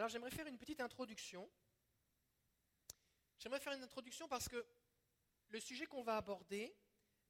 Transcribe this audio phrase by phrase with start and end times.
[0.00, 1.46] Alors j'aimerais faire une petite introduction.
[3.38, 4.66] J'aimerais faire une introduction parce que
[5.48, 6.74] le sujet qu'on va aborder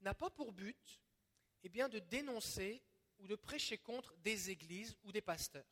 [0.02, 1.02] n'a pas pour but
[1.64, 2.80] eh bien, de dénoncer
[3.18, 5.66] ou de prêcher contre des églises ou des pasteurs.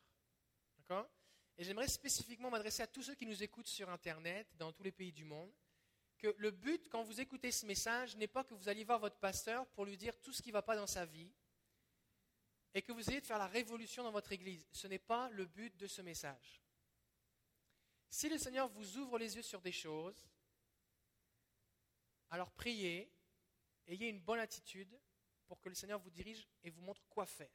[0.75, 1.09] D'accord?
[1.57, 4.91] Et j'aimerais spécifiquement m'adresser à tous ceux qui nous écoutent sur Internet, dans tous les
[4.91, 5.53] pays du monde,
[6.17, 9.19] que le but, quand vous écoutez ce message, n'est pas que vous alliez voir votre
[9.19, 11.31] pasteur pour lui dire tout ce qui ne va pas dans sa vie
[12.73, 14.67] et que vous ayez de faire la révolution dans votre église.
[14.73, 16.61] Ce n'est pas le but de ce message.
[18.09, 20.27] Si le Seigneur vous ouvre les yeux sur des choses,
[22.29, 23.11] alors priez,
[23.87, 24.99] ayez une bonne attitude
[25.47, 27.49] pour que le Seigneur vous dirige et vous montre quoi faire.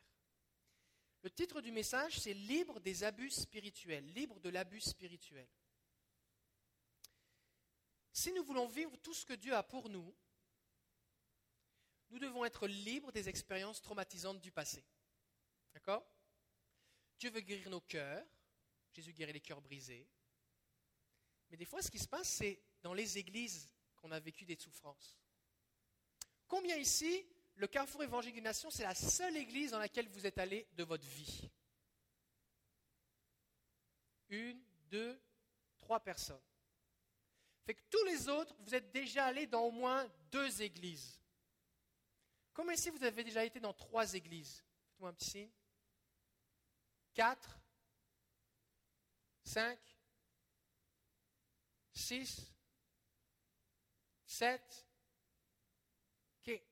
[1.22, 5.48] Le titre du message, c'est Libre des abus spirituels, libre de l'abus spirituel.
[8.12, 10.14] Si nous voulons vivre tout ce que Dieu a pour nous,
[12.10, 14.84] nous devons être libres des expériences traumatisantes du passé.
[15.72, 16.06] D'accord?
[17.18, 18.24] Dieu veut guérir nos cœurs.
[18.92, 20.06] Jésus guérit les cœurs brisés.
[21.54, 24.56] Mais des fois, ce qui se passe, c'est dans les églises qu'on a vécu des
[24.56, 25.16] souffrances.
[26.48, 27.24] Combien ici,
[27.54, 30.82] le Carrefour Évangélique des Nations, c'est la seule église dans laquelle vous êtes allé de
[30.82, 31.48] votre vie?
[34.30, 34.60] Une,
[34.90, 35.16] deux,
[35.78, 36.42] trois personnes.
[37.64, 41.20] Fait que tous les autres, vous êtes déjà allés dans au moins deux églises.
[42.52, 44.64] Combien ici vous avez déjà été dans trois églises?
[44.88, 45.52] Faites-moi un petit signe.
[47.14, 47.60] Quatre
[49.44, 49.78] Cinq
[51.94, 52.52] 6,
[54.26, 54.86] 7.
[56.40, 56.62] OK.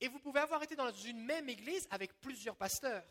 [0.00, 3.04] Et vous pouvez avoir été dans une même église avec plusieurs pasteurs.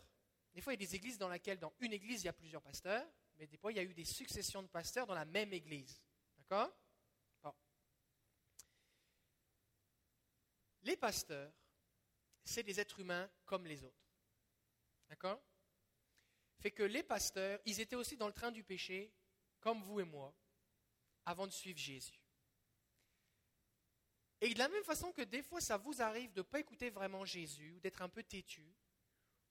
[0.53, 2.34] Des fois, il y a des églises dans lesquelles, dans une église, il y a
[2.34, 3.06] plusieurs pasteurs,
[3.38, 6.02] mais des fois, il y a eu des successions de pasteurs dans la même église.
[6.38, 6.72] D'accord?
[7.42, 7.53] Bon.
[10.84, 11.52] Les pasteurs,
[12.44, 14.08] c'est des êtres humains comme les autres.
[15.09, 15.42] D'accord?
[16.66, 19.14] Fait que les pasteurs, ils étaient aussi dans le train du péché
[19.60, 20.34] comme vous et moi,
[21.24, 22.20] avant de suivre Jésus.
[24.42, 26.90] Et de la même façon que des fois ça vous arrive de ne pas écouter
[26.90, 28.66] vraiment Jésus, ou d'être un peu têtu,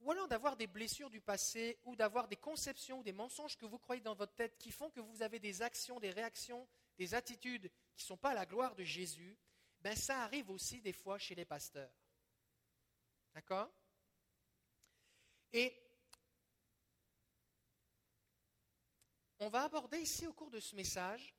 [0.01, 3.67] ou alors d'avoir des blessures du passé, ou d'avoir des conceptions ou des mensonges que
[3.67, 6.67] vous croyez dans votre tête qui font que vous avez des actions, des réactions,
[6.99, 9.39] des attitudes qui ne sont pas à la gloire de Jésus,
[9.83, 11.95] ben ça arrive aussi des fois chez les pasteurs.
[13.33, 13.73] D'accord?
[15.53, 15.84] Et
[19.39, 21.35] on va aborder ici au cours de ce message,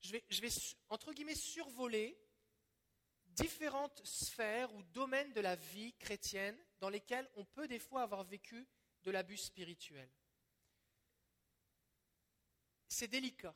[0.00, 0.50] je vais,
[0.88, 2.18] entre guillemets survoler
[3.26, 8.24] différentes sphères ou domaines de la vie chrétienne dans lesquels on peut des fois avoir
[8.24, 8.66] vécu
[9.02, 10.10] de l'abus spirituel.
[12.88, 13.54] C'est délicat.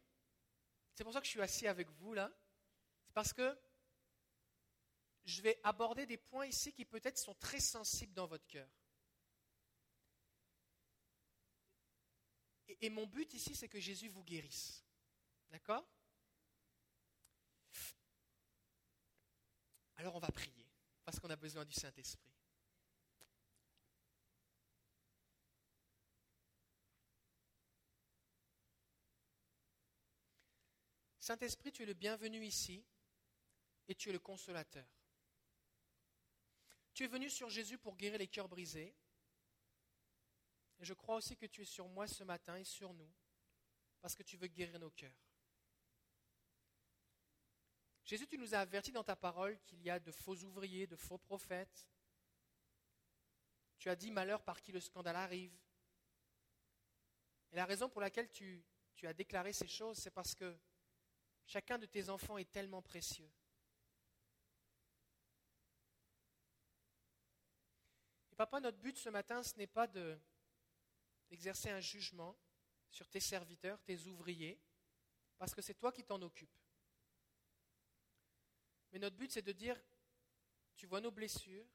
[0.95, 2.31] C'est pour ça que je suis assis avec vous là.
[3.15, 3.59] Parce que
[5.25, 8.69] je vais aborder des points ici qui peut-être sont très sensibles dans votre cœur.
[12.69, 14.85] Et, mon but ici, c'est que Jésus vous guérisse.
[15.51, 15.87] D'accord
[19.97, 20.67] Alors on va prier,
[21.05, 22.33] parce qu'on a besoin du Saint-Esprit.
[31.21, 32.85] Saint-Esprit, tu es le bienvenu ici
[33.87, 34.85] et tu es le consolateur.
[36.95, 38.93] Tu es venu sur Jésus pour guérir les cœurs brisés,
[40.83, 43.09] et je crois aussi que tu es sur moi ce matin et sur nous,
[44.01, 45.15] parce que tu veux guérir nos cœurs.
[48.05, 50.97] Jésus, tu nous as avertis dans ta parole qu'il y a de faux ouvriers, de
[50.97, 51.87] faux prophètes.
[53.79, 55.57] Tu as dit malheur par qui le scandale arrive.
[57.53, 58.65] Et la raison pour laquelle tu,
[58.97, 60.59] tu as déclaré ces choses, c'est parce que
[61.47, 63.31] chacun de tes enfants est tellement précieux.
[68.33, 70.19] Et papa, notre but ce matin, ce n'est pas de,
[71.33, 72.37] d'exercer un jugement
[72.91, 74.61] sur tes serviteurs, tes ouvriers,
[75.39, 76.55] parce que c'est toi qui t'en occupes.
[78.93, 79.83] Mais notre but, c'est de dire,
[80.77, 81.67] tu vois nos blessures,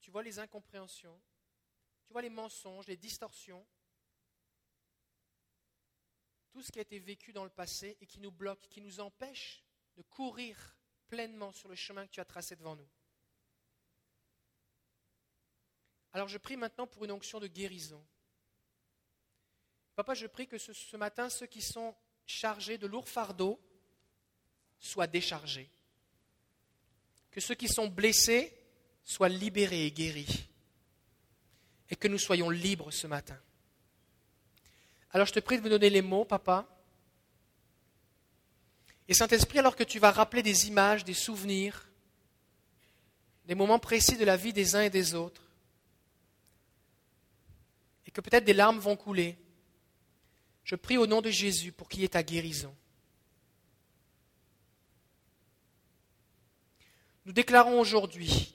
[0.00, 1.18] tu vois les incompréhensions,
[2.04, 3.66] tu vois les mensonges, les distorsions,
[6.50, 9.00] tout ce qui a été vécu dans le passé et qui nous bloque, qui nous
[9.00, 9.64] empêche
[9.96, 10.76] de courir
[11.08, 12.90] pleinement sur le chemin que tu as tracé devant nous.
[16.12, 18.06] Alors je prie maintenant pour une onction de guérison.
[19.94, 21.94] Papa, je prie que ce, matin, ceux qui sont
[22.26, 23.60] chargés de lourds fardeaux
[24.78, 25.70] soient déchargés.
[27.30, 28.52] Que ceux qui sont blessés
[29.04, 30.48] soient libérés et guéris.
[31.90, 33.38] Et que nous soyons libres ce matin.
[35.12, 36.66] Alors je te prie de me donner les mots, papa.
[39.06, 41.88] Et Saint-Esprit, alors que tu vas rappeler des images, des souvenirs,
[43.44, 45.44] des moments précis de la vie des uns et des autres,
[48.14, 49.36] que peut-être des larmes vont couler,
[50.64, 52.74] je prie au nom de Jésus pour qu'il y ait ta guérison.
[57.26, 58.54] Nous déclarons aujourd'hui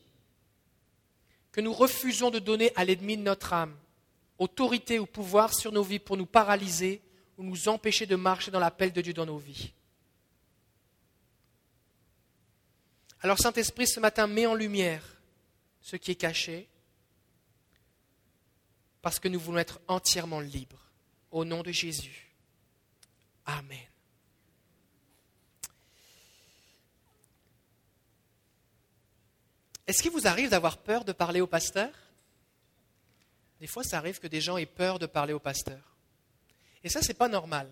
[1.51, 3.75] que nous refusons de donner à l'ennemi de notre âme
[4.39, 7.01] autorité ou pouvoir sur nos vies pour nous paralyser
[7.37, 9.73] ou nous empêcher de marcher dans l'appel de Dieu dans nos vies.
[13.21, 15.03] Alors Saint-Esprit, ce matin, mets en lumière
[15.81, 16.69] ce qui est caché,
[19.01, 20.88] parce que nous voulons être entièrement libres.
[21.31, 22.33] Au nom de Jésus.
[23.45, 23.77] Amen.
[29.87, 31.91] Est-ce qu'il vous arrive d'avoir peur de parler au pasteur?
[33.59, 35.81] Des fois, ça arrive que des gens aient peur de parler au pasteur.
[36.83, 37.67] Et ça, ce n'est pas normal.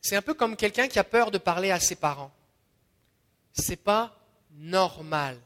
[0.00, 2.32] C'est un peu comme quelqu'un qui a peur de parler à ses parents.
[3.52, 4.18] Ce n'est pas
[4.52, 5.38] normal.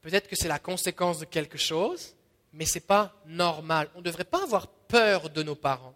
[0.00, 2.14] Peut-être que c'est la conséquence de quelque chose,
[2.52, 3.90] mais ce n'est pas normal.
[3.94, 5.94] On ne devrait pas avoir peur de nos parents.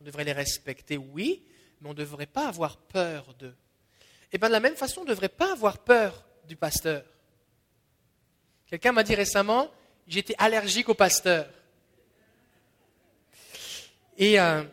[0.00, 1.44] On devrait les respecter, oui,
[1.80, 3.54] mais on ne devrait pas avoir peur d'eux.
[4.32, 7.04] Et bien de la même façon, on ne devrait pas avoir peur du pasteur.
[8.66, 9.70] Quelqu'un m'a dit récemment,
[10.06, 11.48] j'étais allergique au pasteur.
[14.16, 14.64] Et euh,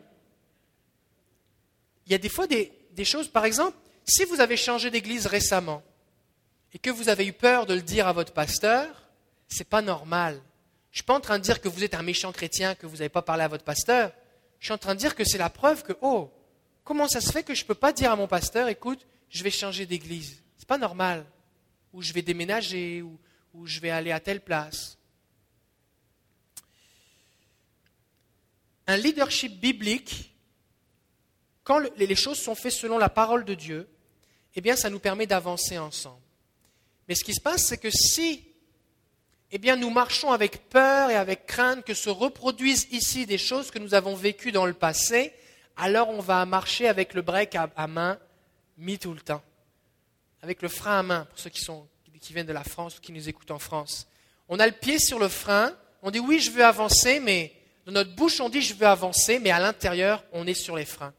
[2.05, 5.27] il y a des fois des, des choses, par exemple, si vous avez changé d'église
[5.27, 5.83] récemment
[6.73, 9.09] et que vous avez eu peur de le dire à votre pasteur,
[9.47, 10.41] c'est pas normal.
[10.91, 12.87] Je ne suis pas en train de dire que vous êtes un méchant chrétien, que
[12.87, 14.11] vous n'avez pas parlé à votre pasteur.
[14.59, 16.31] Je suis en train de dire que c'est la preuve que, oh,
[16.83, 19.43] comment ça se fait que je ne peux pas dire à mon pasteur, écoute, je
[19.43, 20.41] vais changer d'église.
[20.57, 21.25] Ce n'est pas normal
[21.93, 23.17] ou je vais déménager, ou,
[23.65, 24.97] je vais aller à telle place.
[28.87, 30.33] Un leadership biblique,
[31.63, 33.87] quand les choses sont faites selon la parole de Dieu,
[34.55, 36.21] eh bien, ça nous permet d'avancer ensemble.
[37.07, 38.48] Mais ce qui se passe, c'est que si
[39.51, 43.71] eh bien, nous marchons avec peur et avec crainte que se reproduisent ici des choses
[43.71, 45.33] que nous avons vécues dans le passé,
[45.77, 48.19] alors on va marcher avec le break à main
[48.77, 49.41] mis tout le temps
[50.41, 51.87] avec le frein à main, pour ceux qui, sont,
[52.19, 54.07] qui viennent de la France ou qui nous écoutent en France.
[54.47, 57.53] On a le pied sur le frein, on dit oui, je veux avancer, mais
[57.85, 60.85] dans notre bouche, on dit je veux avancer, mais à l'intérieur, on est sur les
[60.85, 61.13] freins.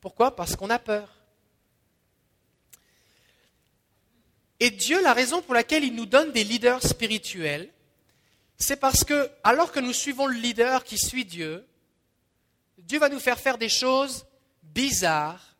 [0.00, 0.36] Pourquoi?
[0.36, 1.08] Parce qu'on a peur.
[4.60, 7.70] Et Dieu, la raison pour laquelle il nous donne des leaders spirituels,
[8.56, 11.64] c'est parce que, alors que nous suivons le leader qui suit Dieu,
[12.78, 14.26] Dieu va nous faire faire des choses
[14.62, 15.56] bizarres,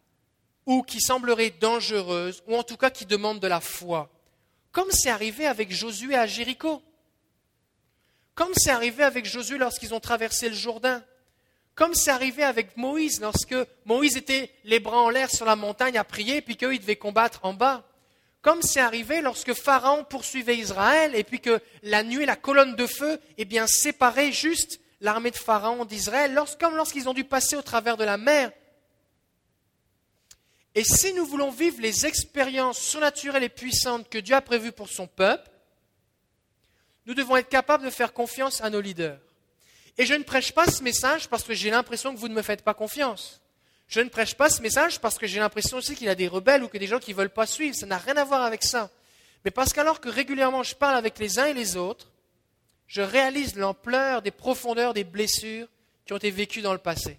[0.67, 4.11] ou qui semblerait dangereuse, ou en tout cas qui demande de la foi.
[4.71, 6.83] Comme c'est arrivé avec Josué à Jéricho.
[8.35, 11.03] Comme c'est arrivé avec Josué lorsqu'ils ont traversé le Jourdain.
[11.75, 13.55] Comme c'est arrivé avec Moïse lorsque
[13.87, 16.97] Moïse était les bras en l'air sur la montagne à prier, puis qu'eux, ils devaient
[16.97, 17.88] combattre en bas.
[18.43, 22.87] Comme c'est arrivé lorsque Pharaon poursuivait Israël, et puis que la nuit, la colonne de
[22.87, 27.63] feu, eh bien, séparait juste l'armée de Pharaon d'Israël, comme lorsqu'ils ont dû passer au
[27.63, 28.51] travers de la mer
[30.79, 34.89] et si nous voulons vivre les expériences surnaturelles et puissantes que Dieu a prévues pour
[34.89, 35.51] son peuple,
[37.05, 39.19] nous devons être capables de faire confiance à nos leaders.
[39.97, 42.43] Et je ne prêche pas ce message parce que j'ai l'impression que vous ne me
[42.43, 43.41] faites pas confiance.
[43.89, 46.29] Je ne prêche pas ce message parce que j'ai l'impression aussi qu'il y a des
[46.29, 47.75] rebelles ou que des gens qui ne veulent pas suivre.
[47.75, 48.91] Ça n'a rien à voir avec ça.
[49.45, 52.13] Mais parce qu'alors que régulièrement je parle avec les uns et les autres,
[52.87, 55.69] je réalise l'ampleur des profondeurs des blessures
[56.05, 57.19] qui ont été vécues dans le passé.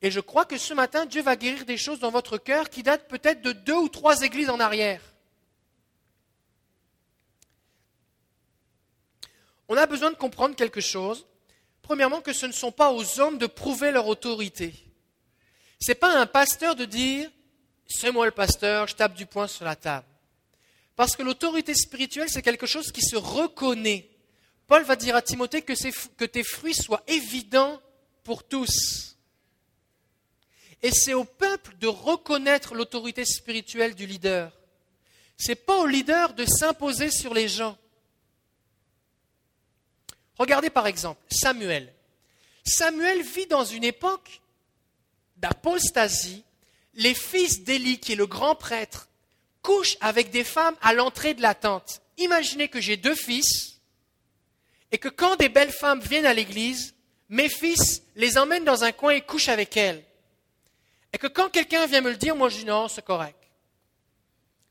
[0.00, 2.82] Et je crois que ce matin, Dieu va guérir des choses dans votre cœur qui
[2.82, 5.00] datent peut-être de deux ou trois églises en arrière.
[9.68, 11.26] On a besoin de comprendre quelque chose.
[11.80, 14.74] Premièrement, que ce ne sont pas aux hommes de prouver leur autorité.
[15.84, 17.30] Ce n'est pas un pasteur de dire
[17.86, 20.06] C'est moi le pasteur, je tape du poing sur la table.
[20.96, 24.08] Parce que l'autorité spirituelle, c'est quelque chose qui se reconnaît.
[24.66, 25.74] Paul va dire à Timothée que,
[26.16, 27.82] que tes fruits soient évidents
[28.22, 29.18] pour tous.
[30.80, 34.52] Et c'est au peuple de reconnaître l'autorité spirituelle du leader.
[35.36, 37.76] Ce n'est pas au leader de s'imposer sur les gens.
[40.38, 41.92] Regardez par exemple Samuel.
[42.64, 44.40] Samuel vit dans une époque
[45.44, 46.42] d'apostasie.
[46.94, 49.08] Les fils d'Élie, qui est le grand prêtre,
[49.60, 52.00] couchent avec des femmes à l'entrée de la tente.
[52.16, 53.78] Imaginez que j'ai deux fils
[54.90, 56.94] et que quand des belles femmes viennent à l'église,
[57.28, 60.02] mes fils les emmènent dans un coin et couchent avec elles.
[61.12, 63.38] Et que quand quelqu'un vient me le dire, moi je dis non, c'est correct.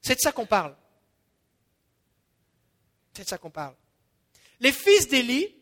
[0.02, 0.76] C'est de ça qu'on parle.
[3.14, 3.76] C'est de ça qu'on parle.
[4.60, 5.54] Les fils d'Élie,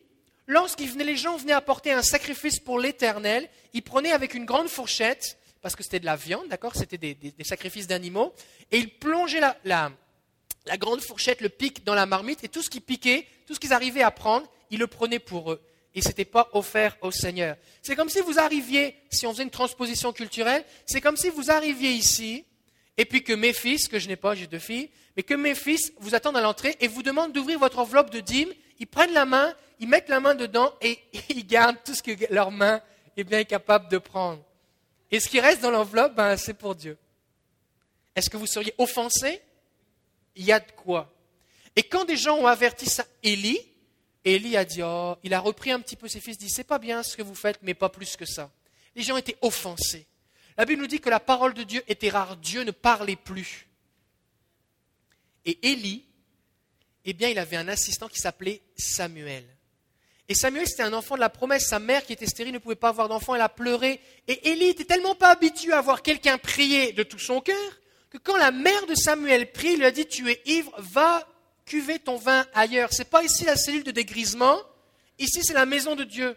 [0.52, 5.38] lorsqu'ils les gens venaient apporter un sacrifice pour l'Éternel, ils prenaient avec une grande fourchette,
[5.60, 8.32] parce que c'était de la viande, d'accord, c'était des, sacrifices d'animaux,
[8.70, 12.70] et ils plongeaient la, la grande fourchette, le pic dans la marmite, et tout ce
[12.70, 15.62] qui piquait, tout ce qu'ils arrivaient à prendre, ils le prenaient pour eux.
[15.94, 17.56] Et ce n'était pas offert au Seigneur.
[17.82, 21.50] C'est comme si vous arriviez, si on faisait une transposition culturelle, c'est comme si vous
[21.50, 22.44] arriviez ici,
[22.96, 25.54] et puis que mes fils, que je n'ai pas, j'ai deux filles, mais que mes
[25.54, 29.12] fils vous attendent à l'entrée et vous demandent d'ouvrir votre enveloppe de dîmes, ils prennent
[29.12, 32.80] la main, ils mettent la main dedans et ils gardent tout ce que leur main
[33.16, 34.40] est bien capable de prendre.
[35.10, 36.96] Et ce qui reste dans l'enveloppe, ben, c'est pour Dieu.
[38.14, 39.42] Est-ce que vous seriez offensé
[40.36, 41.12] Il y a de quoi.
[41.74, 43.58] Et quand des gens ont averti ça, Élie,
[44.24, 46.78] Élie a dit, oh, il a repris un petit peu ses fils, dit, c'est pas
[46.78, 48.52] bien ce que vous faites, mais pas plus que ça.
[48.94, 50.06] Les gens étaient offensés.
[50.56, 52.36] La Bible nous dit que la parole de Dieu était rare.
[52.36, 53.66] Dieu ne parlait plus.
[55.44, 56.04] Et Élie,
[57.04, 59.44] eh bien, il avait un assistant qui s'appelait Samuel.
[60.28, 61.68] Et Samuel, c'était un enfant de la promesse.
[61.68, 63.34] Sa mère, qui était stérile, ne pouvait pas avoir d'enfant.
[63.34, 64.00] Elle a pleuré.
[64.28, 67.56] Et Élie était tellement pas habitué à voir quelqu'un prier de tout son cœur
[68.12, 71.26] que quand la mère de Samuel prie, il lui a dit Tu es ivre, va
[71.64, 72.90] cuver ton vin ailleurs.
[72.92, 74.58] C'est pas ici la cellule de dégrisement.
[75.18, 76.36] Ici, c'est la maison de Dieu.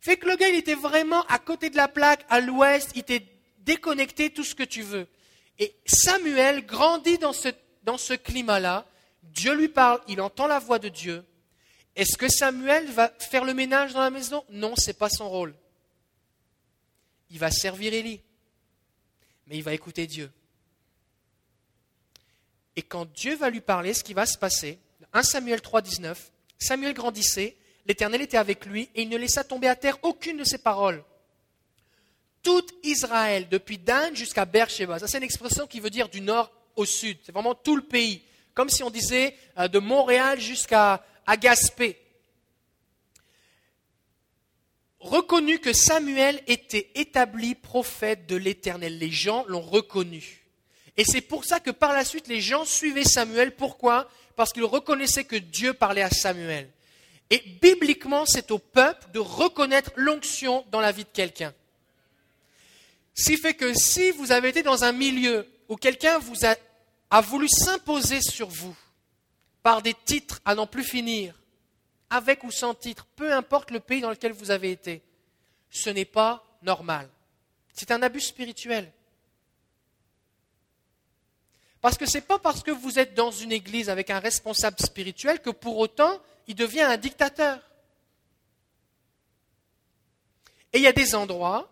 [0.00, 2.90] Fait que le gars, il était vraiment à côté de la plaque, à l'ouest.
[2.94, 3.26] Il était
[3.60, 5.06] déconnecté, tout ce que tu veux.
[5.58, 7.48] Et Samuel grandit dans ce,
[7.84, 8.86] dans ce climat-là.
[9.22, 11.24] Dieu lui parle, il entend la voix de Dieu.
[11.96, 14.44] Est-ce que Samuel va faire le ménage dans la maison?
[14.50, 15.54] Non, ce n'est pas son rôle.
[17.30, 18.20] Il va servir Élie,
[19.46, 20.30] mais il va écouter Dieu.
[22.76, 24.78] Et quand Dieu va lui parler, ce qui va se passer,
[25.12, 29.68] 1 Samuel 3, 19, Samuel grandissait, l'Éternel était avec lui, et il ne laissa tomber
[29.68, 31.04] à terre aucune de ses paroles.
[32.42, 36.52] Tout Israël, depuis Dan jusqu'à Beersheba, ça c'est une expression qui veut dire du nord
[36.76, 38.22] au sud, c'est vraiment tout le pays.
[38.54, 41.98] Comme si on disait euh, de Montréal jusqu'à à Gaspé,
[45.00, 48.98] reconnu que Samuel était établi prophète de l'Éternel.
[48.98, 50.44] Les gens l'ont reconnu.
[50.96, 53.54] Et c'est pour ça que par la suite, les gens suivaient Samuel.
[53.54, 54.08] Pourquoi?
[54.36, 56.70] Parce qu'ils reconnaissaient que Dieu parlait à Samuel.
[57.30, 61.52] Et bibliquement, c'est au peuple de reconnaître l'onction dans la vie de quelqu'un.
[63.14, 66.44] Ce qui fait que si vous avez été dans un milieu où quelqu'un vous
[67.10, 68.76] a voulu s'imposer sur vous,
[69.64, 71.34] par des titres à n'en plus finir,
[72.10, 75.02] avec ou sans titre, peu importe le pays dans lequel vous avez été.
[75.70, 77.08] Ce n'est pas normal.
[77.72, 78.92] C'est un abus spirituel.
[81.80, 84.78] Parce que ce n'est pas parce que vous êtes dans une église avec un responsable
[84.78, 87.58] spirituel que pour autant il devient un dictateur.
[90.74, 91.70] Et il y a des endroits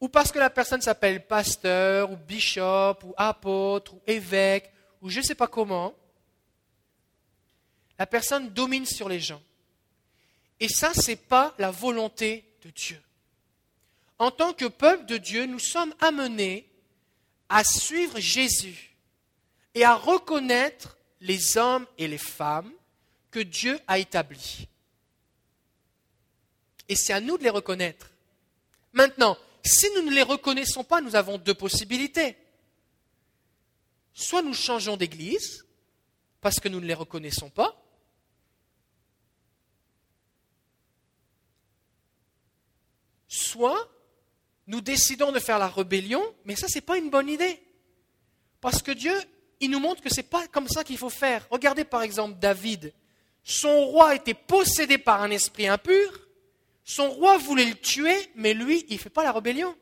[0.00, 5.18] où parce que la personne s'appelle pasteur ou bishop ou apôtre ou évêque ou je
[5.18, 5.92] ne sais pas comment,
[8.02, 9.40] la personne domine sur les gens.
[10.58, 13.00] Et ça, ce n'est pas la volonté de Dieu.
[14.18, 16.68] En tant que peuple de Dieu, nous sommes amenés
[17.48, 18.96] à suivre Jésus
[19.76, 22.72] et à reconnaître les hommes et les femmes
[23.30, 24.66] que Dieu a établis.
[26.88, 28.10] Et c'est à nous de les reconnaître.
[28.92, 32.36] Maintenant, si nous ne les reconnaissons pas, nous avons deux possibilités.
[34.12, 35.64] Soit nous changeons d'église,
[36.40, 37.78] parce que nous ne les reconnaissons pas,
[43.32, 43.88] soit
[44.66, 47.62] nous décidons de faire la rébellion, mais ça, ce n'est pas une bonne idée.
[48.60, 49.14] Parce que Dieu,
[49.60, 51.46] il nous montre que ce n'est pas comme ça qu'il faut faire.
[51.50, 52.92] Regardez par exemple David.
[53.42, 56.20] Son roi était possédé par un esprit impur.
[56.84, 59.74] Son roi voulait le tuer, mais lui, il ne fait pas la rébellion.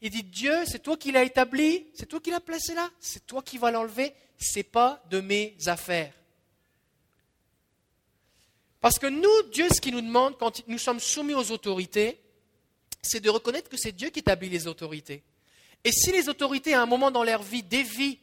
[0.00, 3.26] Il dit Dieu, c'est toi qui l'as établi, c'est toi qui l'as placé là, c'est
[3.26, 6.14] toi qui vas l'enlever, ce n'est pas de mes affaires.
[8.80, 12.18] Parce que nous, Dieu, ce qu'il nous demande quand nous sommes soumis aux autorités,
[13.02, 15.22] c'est de reconnaître que c'est Dieu qui établit les autorités.
[15.84, 18.18] Et si les autorités, à un moment dans leur vie, dévient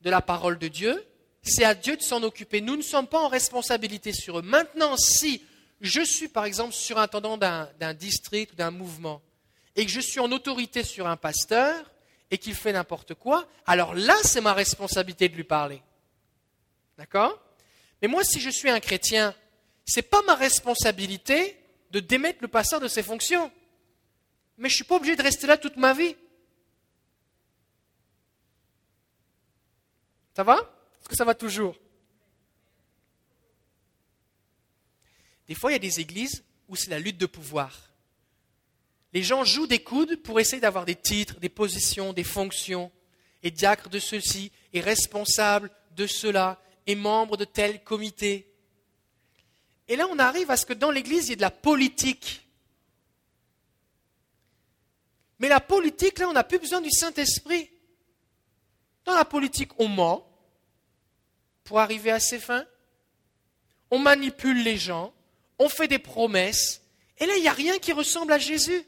[0.00, 1.04] de la parole de Dieu,
[1.42, 2.60] c'est à Dieu de s'en occuper.
[2.60, 4.42] Nous ne sommes pas en responsabilité sur eux.
[4.42, 5.42] Maintenant, si
[5.80, 9.20] je suis, par exemple, surintendant d'un district ou d'un mouvement,
[9.76, 11.90] et que je suis en autorité sur un pasteur,
[12.30, 15.82] et qu'il fait n'importe quoi, alors là, c'est ma responsabilité de lui parler.
[16.96, 17.38] D'accord?
[18.00, 19.34] Mais moi, si je suis un chrétien,
[19.86, 21.58] ce n'est pas ma responsabilité
[21.90, 23.52] de démettre le pasteur de ses fonctions
[24.56, 26.14] mais je ne suis pas obligé de rester là toute ma vie.
[30.34, 30.56] Ça va?
[31.00, 31.76] Est-ce que ça va toujours?
[35.46, 37.90] Des fois, il y a des églises où c'est la lutte de pouvoir.
[39.12, 42.90] Les gens jouent des coudes pour essayer d'avoir des titres, des positions, des fonctions,
[43.42, 48.50] et diacre de ceci, et responsable de cela, et membre de tel comité.
[49.86, 52.43] Et là, on arrive à ce que dans l'Église, il y ait de la politique.
[55.38, 57.70] Mais la politique, là, on n'a plus besoin du Saint-Esprit.
[59.04, 60.26] Dans la politique, on ment
[61.64, 62.66] pour arriver à ses fins.
[63.90, 65.14] on manipule les gens,
[65.58, 66.82] on fait des promesses,
[67.18, 68.84] et là, il n'y a rien qui ressemble à Jésus.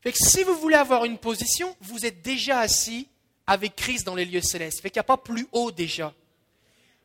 [0.00, 3.08] Fait que si vous voulez avoir une position, vous êtes déjà assis
[3.46, 4.80] avec Christ dans les lieux célestes.
[4.80, 6.14] Fait qu'il n'y a pas plus haut déjà.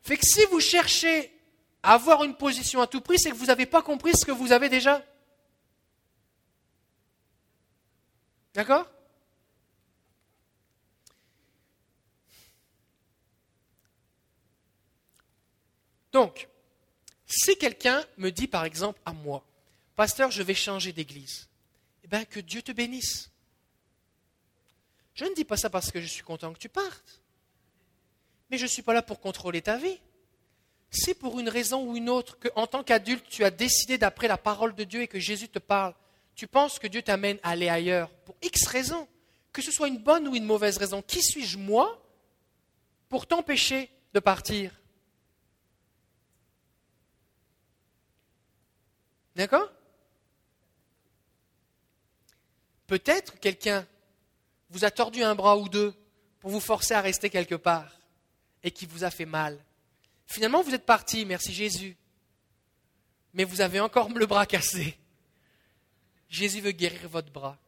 [0.02, 1.33] Fait que si vous cherchez
[1.84, 4.52] avoir une position à tout prix, c'est que vous n'avez pas compris ce que vous
[4.52, 5.04] avez déjà.
[8.54, 8.88] D'accord?
[16.12, 16.48] Donc,
[17.26, 19.44] si quelqu'un me dit par exemple à moi,
[19.96, 21.48] Pasteur, je vais changer d'église,
[22.02, 23.30] eh bien que Dieu te bénisse.
[25.14, 27.20] Je ne dis pas ça parce que je suis content que tu partes,
[28.50, 30.00] mais je ne suis pas là pour contrôler ta vie.
[30.96, 34.38] C'est pour une raison ou une autre qu'en tant qu'adulte, tu as décidé d'après la
[34.38, 35.92] parole de Dieu et que Jésus te parle,
[36.36, 39.08] tu penses que Dieu t'amène à aller ailleurs pour X raisons,
[39.52, 41.02] que ce soit une bonne ou une mauvaise raison.
[41.02, 42.00] Qui suis-je moi
[43.08, 44.70] pour t'empêcher de partir?
[49.34, 49.68] D'accord?
[52.86, 53.84] Peut-être que quelqu'un
[54.70, 55.92] vous a tordu un bras ou deux
[56.38, 57.98] pour vous forcer à rester quelque part
[58.62, 59.58] et qui vous a fait mal.
[60.26, 61.96] Finalement, vous êtes parti, merci Jésus.
[63.32, 64.96] Mais vous avez encore le bras cassé.
[66.28, 67.58] Jésus veut guérir votre bras.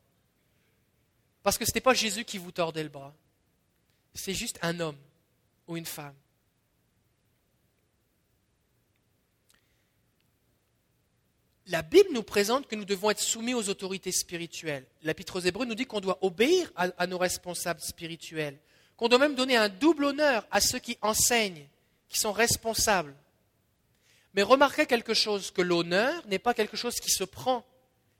[1.42, 3.14] Parce que ce n'était pas Jésus qui vous tordait le bras.
[4.14, 4.96] C'est juste un homme
[5.66, 6.14] ou une femme.
[11.68, 14.84] la Bible nous présente que nous devons être soumis aux autorités spirituelles.
[15.02, 18.58] L'Épître aux Hébreux nous dit qu'on doit obéir à, nos responsables spirituels,
[18.96, 21.66] qu'on doit même donner un double honneur à ceux qui enseignent,
[22.08, 23.14] qui sont responsables.
[24.34, 27.64] Mais remarquez quelque chose, que l'honneur n'est pas quelque chose qui se prend,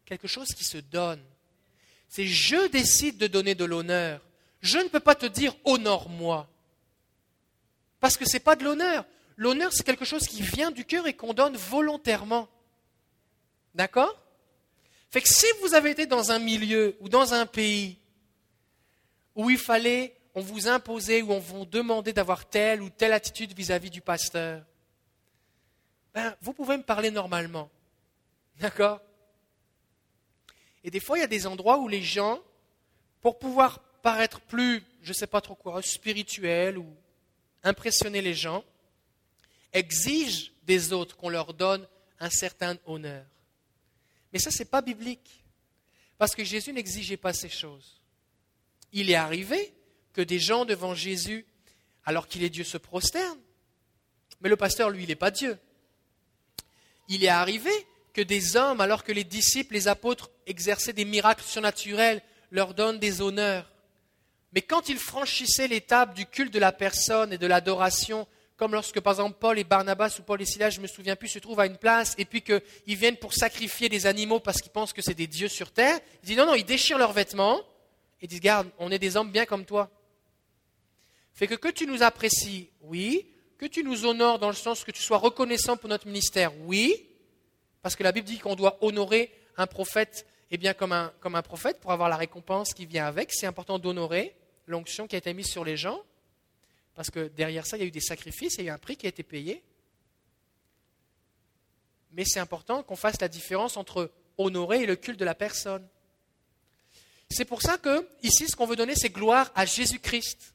[0.04, 1.22] quelque chose qui se donne.
[2.08, 4.20] C'est je décide de donner de l'honneur.
[4.60, 6.48] Je ne peux pas te dire honore-moi.
[8.00, 9.04] Parce que ce n'est pas de l'honneur.
[9.36, 12.48] L'honneur, c'est quelque chose qui vient du cœur et qu'on donne volontairement.
[13.74, 14.16] D'accord?
[15.10, 17.98] Fait que si vous avez été dans un milieu ou dans un pays
[19.34, 23.54] où il fallait, on vous imposait ou on vous demandait d'avoir telle ou telle attitude
[23.54, 24.62] vis-à-vis du pasteur,
[26.12, 27.70] ben, vous pouvez me parler normalement.
[28.60, 29.00] D'accord?
[30.84, 32.38] Et des fois, il y a des endroits où les gens,
[33.22, 36.86] pour pouvoir paraître plus, je ne sais pas trop quoi, spirituel ou
[37.64, 38.62] impressionner les gens,
[39.72, 41.88] exigent des autres qu'on leur donne
[42.20, 43.24] un certain honneur.
[44.34, 45.42] Mais ça, ce n'est pas biblique.
[46.18, 48.02] Parce que Jésus n'exigeait pas ces choses.
[48.92, 49.72] Il est arrivé
[50.16, 51.44] que des gens devant Jésus,
[52.06, 53.38] alors qu'il est Dieu, se prosternent.
[54.40, 55.58] Mais le pasteur, lui, il n'est pas Dieu.
[57.08, 57.70] Il est arrivé
[58.14, 62.98] que des hommes, alors que les disciples, les apôtres exerçaient des miracles surnaturels, leur donnent
[62.98, 63.70] des honneurs.
[64.54, 68.26] Mais quand ils franchissaient l'étape du culte de la personne et de l'adoration,
[68.56, 71.14] comme lorsque, par exemple, Paul et Barnabas ou Paul et Silas, je ne me souviens
[71.14, 74.62] plus, se trouvent à une place et puis qu'ils viennent pour sacrifier des animaux parce
[74.62, 76.00] qu'ils pensent que c'est des dieux sur terre.
[76.22, 77.60] Ils disent non, non, ils déchirent leurs vêtements
[78.22, 79.90] et disent Garde, on est des hommes bien comme toi.
[81.36, 83.30] Fait que que tu nous apprécies, oui.
[83.58, 87.10] Que tu nous honores dans le sens que tu sois reconnaissant pour notre ministère, oui.
[87.82, 91.34] Parce que la Bible dit qu'on doit honorer un prophète, eh bien, comme un, comme
[91.34, 93.32] un prophète pour avoir la récompense qui vient avec.
[93.34, 94.34] C'est important d'honorer
[94.66, 96.00] l'onction qui a été mise sur les gens.
[96.94, 98.78] Parce que derrière ça, il y a eu des sacrifices et il y a un
[98.78, 99.62] prix qui a été payé.
[102.12, 105.86] Mais c'est important qu'on fasse la différence entre honorer et le culte de la personne.
[107.28, 110.54] C'est pour ça que, ici, ce qu'on veut donner, c'est gloire à Jésus-Christ.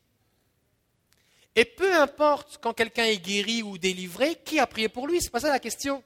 [1.55, 5.25] Et peu importe quand quelqu'un est guéri ou délivré, qui a prié pour lui, ce
[5.25, 6.03] n'est pas ça la question.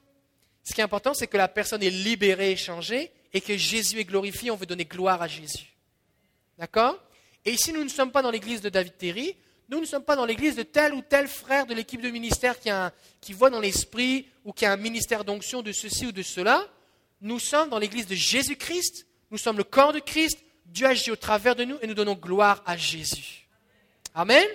[0.64, 4.00] Ce qui est important, c'est que la personne est libérée et changée, et que Jésus
[4.00, 5.74] est glorifié, on veut donner gloire à Jésus.
[6.58, 6.98] D'accord?
[7.44, 9.36] Et ici, nous ne sommes pas dans l'église de David Terry,
[9.68, 12.58] nous ne sommes pas dans l'église de tel ou tel frère de l'équipe de ministère
[12.60, 12.70] qui,
[13.20, 16.64] qui voit dans l'esprit ou qui a un ministère d'onction de ceci ou de cela.
[17.20, 19.06] Nous sommes dans l'église de Jésus-Christ.
[19.30, 20.38] Nous sommes le corps de Christ.
[20.66, 23.48] Dieu agit au travers de nous et nous donnons gloire à Jésus.
[24.14, 24.46] Amen?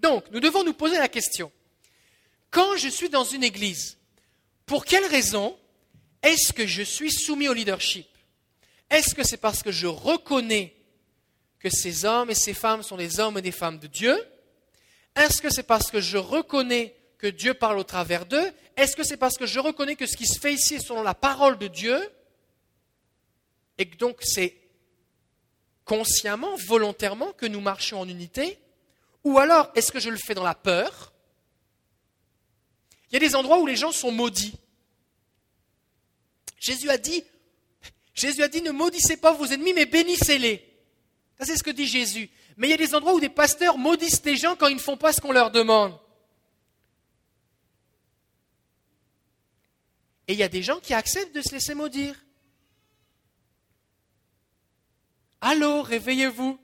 [0.00, 1.52] Donc, nous devons nous poser la question.
[2.50, 3.98] Quand je suis dans une église,
[4.66, 5.56] pour quelle raison
[6.22, 8.06] est-ce que je suis soumis au leadership?
[8.88, 10.74] Est-ce que c'est parce que je reconnais
[11.58, 14.18] que ces hommes et ces femmes sont des hommes et des femmes de Dieu?
[15.14, 18.52] Est-ce que c'est parce que je reconnais que Dieu parle au travers d'eux?
[18.76, 21.02] Est-ce que c'est parce que je reconnais que ce qui se fait ici est selon
[21.02, 22.00] la parole de Dieu?
[23.76, 24.56] Et que donc c'est
[25.84, 28.58] consciemment, volontairement que nous marchons en unité
[29.24, 31.12] Ou alors est-ce que je le fais dans la peur?
[33.10, 34.54] Il y a des endroits où les gens sont maudits.
[36.58, 37.24] Jésus a dit,
[38.14, 40.70] Jésus a dit, ne maudissez pas vos ennemis, mais bénissez-les
[41.44, 42.30] c'est ce que dit Jésus.
[42.56, 44.80] Mais il y a des endroits où des pasteurs maudissent les gens quand ils ne
[44.80, 45.98] font pas ce qu'on leur demande.
[50.28, 52.14] Et il y a des gens qui acceptent de se laisser maudire.
[55.40, 56.58] Allô, réveillez-vous.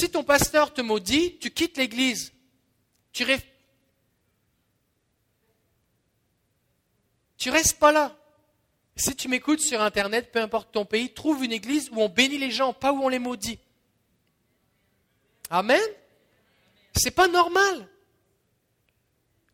[0.00, 2.32] Si ton pasteur te maudit, tu quittes l'église.
[3.12, 3.22] Tu,
[7.50, 8.16] restes pas là.
[8.96, 12.38] Si tu m'écoutes sur Internet, peu importe ton pays, trouve une église où on bénit
[12.38, 13.58] les gens, pas où on les maudit.
[15.50, 15.78] Amen.
[16.96, 17.86] C'est pas normal.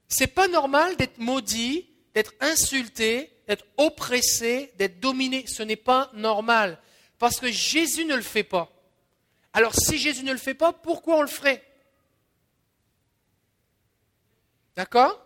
[0.06, 5.44] C'est pas normal d'être maudit, d'être insulté, d'être oppressé, d'être dominé.
[5.48, 6.80] Ce n'est pas normal.
[7.18, 8.75] Parce que Jésus ne le fait pas.
[9.56, 11.64] Alors si Jésus ne le fait pas, pourquoi on le ferait?
[14.76, 15.18] D'accord?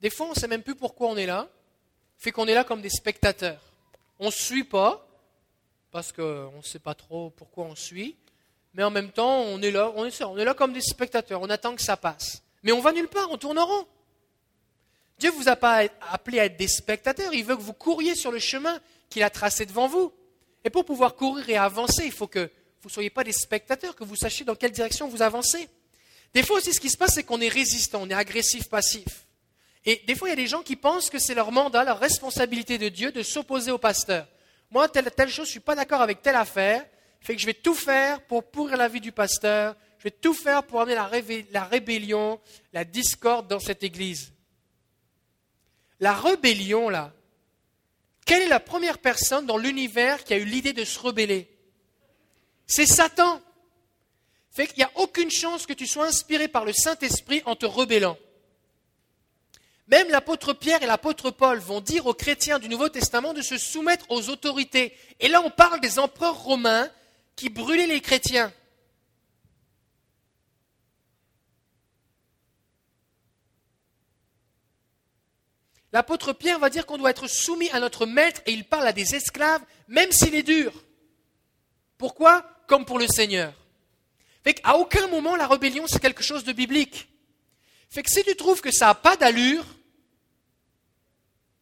[0.00, 1.48] Des fois, on ne sait même plus pourquoi on est là.
[2.16, 3.60] Fait qu'on est là comme des spectateurs.
[4.20, 5.04] On ne suit pas,
[5.90, 8.16] parce qu'on ne sait pas trop pourquoi on suit
[8.74, 11.74] mais en même temps, on est là, on est, là comme des spectateurs, on attend
[11.74, 12.42] que ça passe.
[12.62, 13.86] Mais on va nulle part, on tourne en rond.
[15.18, 18.14] Dieu ne vous a pas appelé à être des spectateurs, il veut que vous couriez
[18.14, 20.12] sur le chemin qu'il a tracé devant vous.
[20.64, 22.50] Et pour pouvoir courir et avancer, il faut que
[22.82, 25.68] vous ne soyez pas des spectateurs, que vous sachiez dans quelle direction vous avancez.
[26.34, 29.26] Des fois aussi, ce qui se passe, c'est qu'on est résistant, on est agressif, passif.
[29.84, 31.98] Et des fois, il y a des gens qui pensent que c'est leur mandat, leur
[31.98, 34.26] responsabilité de Dieu de s'opposer au pasteur.
[34.70, 36.84] Moi, telle, chose, je ne suis pas d'accord avec telle affaire,
[37.20, 40.34] fait que je vais tout faire pour pourrir la vie du pasteur, je vais tout
[40.34, 42.40] faire pour amener la, rébellion,
[42.72, 44.32] la discorde dans cette église.
[46.02, 47.12] La rébellion, là,
[48.26, 51.48] quelle est la première personne dans l'univers qui a eu l'idée de se rebeller?
[52.66, 53.40] C'est Satan.
[54.50, 57.66] Fait qu'il n'y a aucune chance que tu sois inspiré par le Saint-Esprit en te
[57.66, 58.18] rebellant.
[59.86, 63.56] Même l'apôtre Pierre et l'apôtre Paul vont dire aux chrétiens du Nouveau Testament de se
[63.56, 64.96] soumettre aux autorités.
[65.20, 66.90] Et là, on parle des empereurs romains
[67.36, 68.52] qui brûlait les chrétiens.
[75.92, 78.92] L'apôtre Pierre va dire qu'on doit être soumis à notre maître et il parle à
[78.92, 80.72] des esclaves, même s'il est dur.
[81.98, 82.42] Pourquoi?
[82.66, 83.52] Comme pour le Seigneur.
[84.42, 87.08] Fait qu'à aucun moment la rébellion c'est quelque chose de biblique.
[87.90, 89.64] Fait que si tu trouves que ça n'a pas d'allure,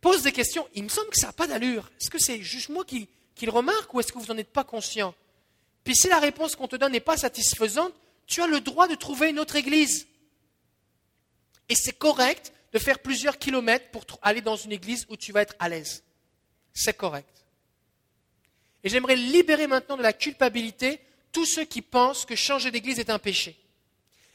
[0.00, 0.66] pose des questions.
[0.74, 1.90] Il me semble que ça n'a pas d'allure.
[2.00, 4.52] Est-ce que c'est juste moi qui, qui le remarque ou est-ce que vous n'en êtes
[4.52, 5.14] pas conscient?
[5.82, 7.92] Puis si la réponse qu'on te donne n'est pas satisfaisante,
[8.26, 10.06] tu as le droit de trouver une autre église.
[11.68, 15.42] Et c'est correct de faire plusieurs kilomètres pour aller dans une église où tu vas
[15.42, 16.04] être à l'aise.
[16.72, 17.44] C'est correct.
[18.82, 21.00] Et j'aimerais libérer maintenant de la culpabilité
[21.32, 23.58] tous ceux qui pensent que changer d'église est un péché.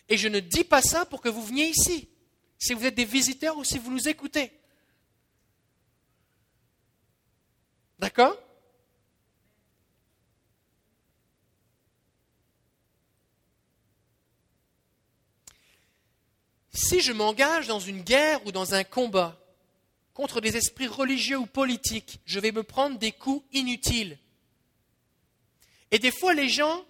[0.07, 2.07] Et je ne dis pas ça pour que vous veniez ici,
[2.57, 4.51] si vous êtes des visiteurs ou si vous nous écoutez.
[7.99, 8.37] D'accord?
[16.75, 19.39] Si je m'engage dans une guerre ou dans un combat
[20.13, 24.17] contre des esprits religieux ou politiques, je vais me prendre des coups inutiles.
[25.91, 26.83] Et des fois, les gens,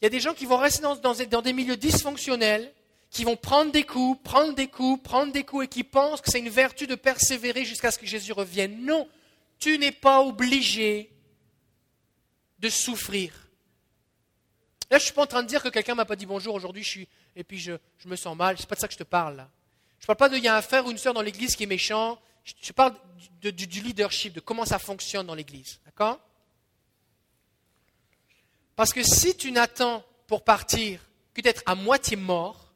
[0.00, 2.72] il y a des gens qui vont rester dans, des milieux dysfonctionnels,
[3.10, 6.30] qui vont prendre des coups, prendre des coups, prendre des coups, et qui pensent que
[6.30, 8.82] c'est une vertu de persévérer jusqu'à ce que Jésus revienne.
[8.82, 9.06] Non,
[9.58, 11.10] tu n'es pas obligé
[12.60, 13.45] de souffrir.
[14.90, 16.26] Là, je ne suis pas en train de dire que quelqu'un ne m'a pas dit
[16.26, 17.72] bonjour aujourd'hui, et puis je,
[18.04, 18.56] me sens mal.
[18.58, 19.50] C'est pas de ça que je te parle là.
[19.98, 21.64] Je ne parle pas de y a un frère ou une sœur dans l'église qui
[21.64, 22.20] est méchant.
[22.44, 22.94] Je, parle
[23.40, 25.80] du, du, leadership, de comment ça fonctionne dans l'église.
[25.84, 26.20] D'accord?
[28.76, 31.00] Parce que si tu n'attends pour partir
[31.34, 32.72] que d'être à moitié mort,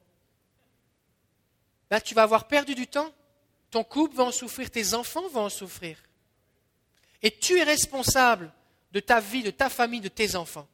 [1.90, 3.12] ben, tu vas avoir perdu du temps.
[3.70, 5.98] Ton couple va en souffrir, tes enfants vont en souffrir.
[7.22, 8.52] Et tu es responsable
[8.92, 10.66] de ta vie, de ta famille, de tes enfants.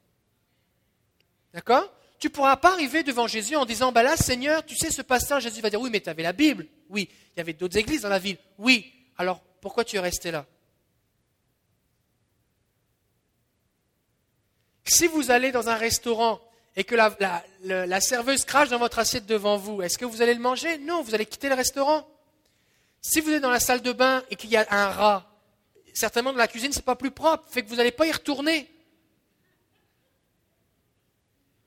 [1.56, 1.90] D'accord?
[2.18, 5.00] Tu ne pourras pas arriver devant Jésus en disant, bah là, Seigneur, tu sais, ce
[5.00, 6.66] pasteur, Jésus va dire, oui, mais tu avais la Bible.
[6.90, 8.36] Oui, il y avait d'autres églises dans la ville.
[8.58, 10.44] Oui, alors pourquoi tu es resté là?
[14.84, 16.40] Si vous allez dans un restaurant
[16.76, 20.40] et que la, serveuse crache dans votre assiette devant vous, est-ce que vous allez le
[20.40, 20.76] manger?
[20.76, 22.06] Non, vous allez quitter le restaurant.
[23.00, 25.26] Si vous êtes dans la salle de bain et qu'il y a un rat,
[25.94, 28.12] certainement dans la cuisine, ce n'est pas plus propre, fait que vous n'allez pas y
[28.12, 28.70] retourner.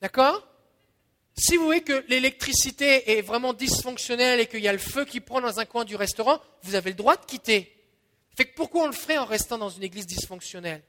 [0.01, 0.47] D'accord?
[1.35, 5.21] Si vous voyez que l'électricité est vraiment dysfonctionnelle et qu'il y a le feu qui
[5.21, 7.75] prend dans un coin du restaurant, vous avez le droit de quitter.
[8.35, 10.83] Fait que pourquoi on le ferait en restant dans une église dysfonctionnelle?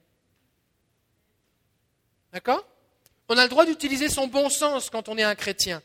[2.33, 2.67] D'accord?
[3.29, 5.83] On a le droit d'utiliser son bon sens quand on est un chrétien.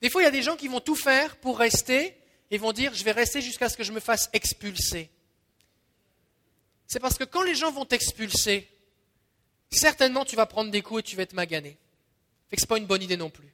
[0.00, 2.16] Des fois, il y a des gens qui vont tout faire pour rester
[2.50, 5.10] et vont dire je vais rester jusqu'à ce que je me fasse expulser.
[6.92, 8.68] C'est parce que quand les gens vont t'expulser,
[9.70, 11.78] certainement tu vas prendre des coups et tu vas être magané.
[12.54, 13.50] Ce n'est pas une bonne idée non plus.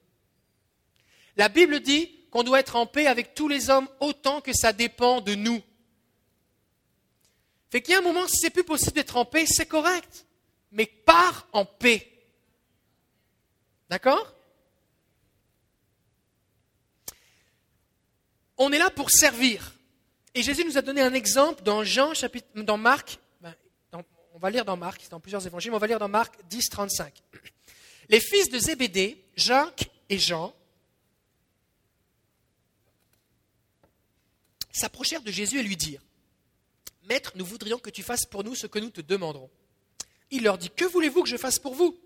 [1.36, 4.72] La Bible dit qu'on doit être en paix avec tous les hommes autant que ça
[4.72, 5.62] dépend de nous.
[7.70, 10.26] Fait qu'il y a un moment, si c'est plus possible d'être en paix, c'est correct.
[10.72, 12.10] Mais pars en paix.
[13.88, 14.34] D'accord?
[18.56, 19.76] On est là pour servir.
[20.34, 23.20] Et Jésus nous a donné un exemple dans Jean, chapitre, dans Marc,
[24.38, 26.32] on va lire dans Marc, c'est dans plusieurs évangiles, mais on va lire dans Marc
[26.48, 27.12] 10, 35.
[28.08, 30.54] Les fils de Zébédée, Jacques et Jean,
[34.70, 36.04] s'approchèrent de Jésus et lui dirent
[37.08, 39.50] Maître, nous voudrions que tu fasses pour nous ce que nous te demanderons.
[40.30, 41.98] Il leur dit Que voulez-vous que je fasse pour vous?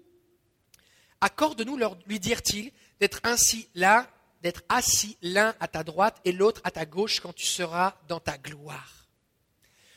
[1.21, 6.71] Accorde-nous, lui dirent-ils, d'être ainsi là, d'être assis l'un à ta droite et l'autre à
[6.71, 9.07] ta gauche quand tu seras dans ta gloire.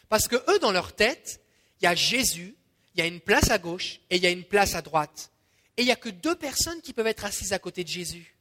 [0.09, 1.39] Parce que eux, dans leur tête,
[1.85, 2.55] il y a Jésus,
[2.95, 5.29] il y a une place à gauche et il y a une place à droite.
[5.77, 8.35] Et il n'y a que deux personnes qui peuvent être assises à côté de Jésus.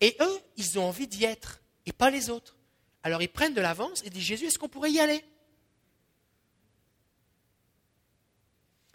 [0.00, 2.56] Et eux, ils ont envie d'y être, et pas les autres.
[3.04, 5.24] Alors ils prennent de l'avance et disent Jésus, est-ce qu'on pourrait y aller?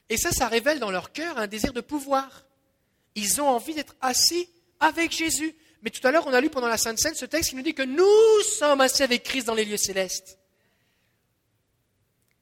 [0.09, 2.47] Et ça, ça révèle dans leur cœur un désir de pouvoir.
[3.15, 4.49] Ils ont envie d'être assis
[4.81, 5.55] avec Jésus.
[5.83, 7.61] Mais tout à l'heure, on a lu pendant la Sainte Seine ce texte qui nous
[7.61, 10.38] dit que nous sommes assis avec Christ dans les lieux célestes.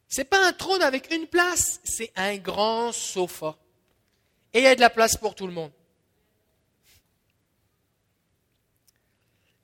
[0.10, 3.58] Ce n'est pas un trône avec une place, c'est un grand sofa.
[4.54, 5.72] Et il y a de la place pour tout le monde.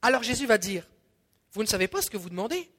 [0.01, 0.85] Alors Jésus va dire,
[1.53, 2.69] vous ne savez pas ce que vous demandez.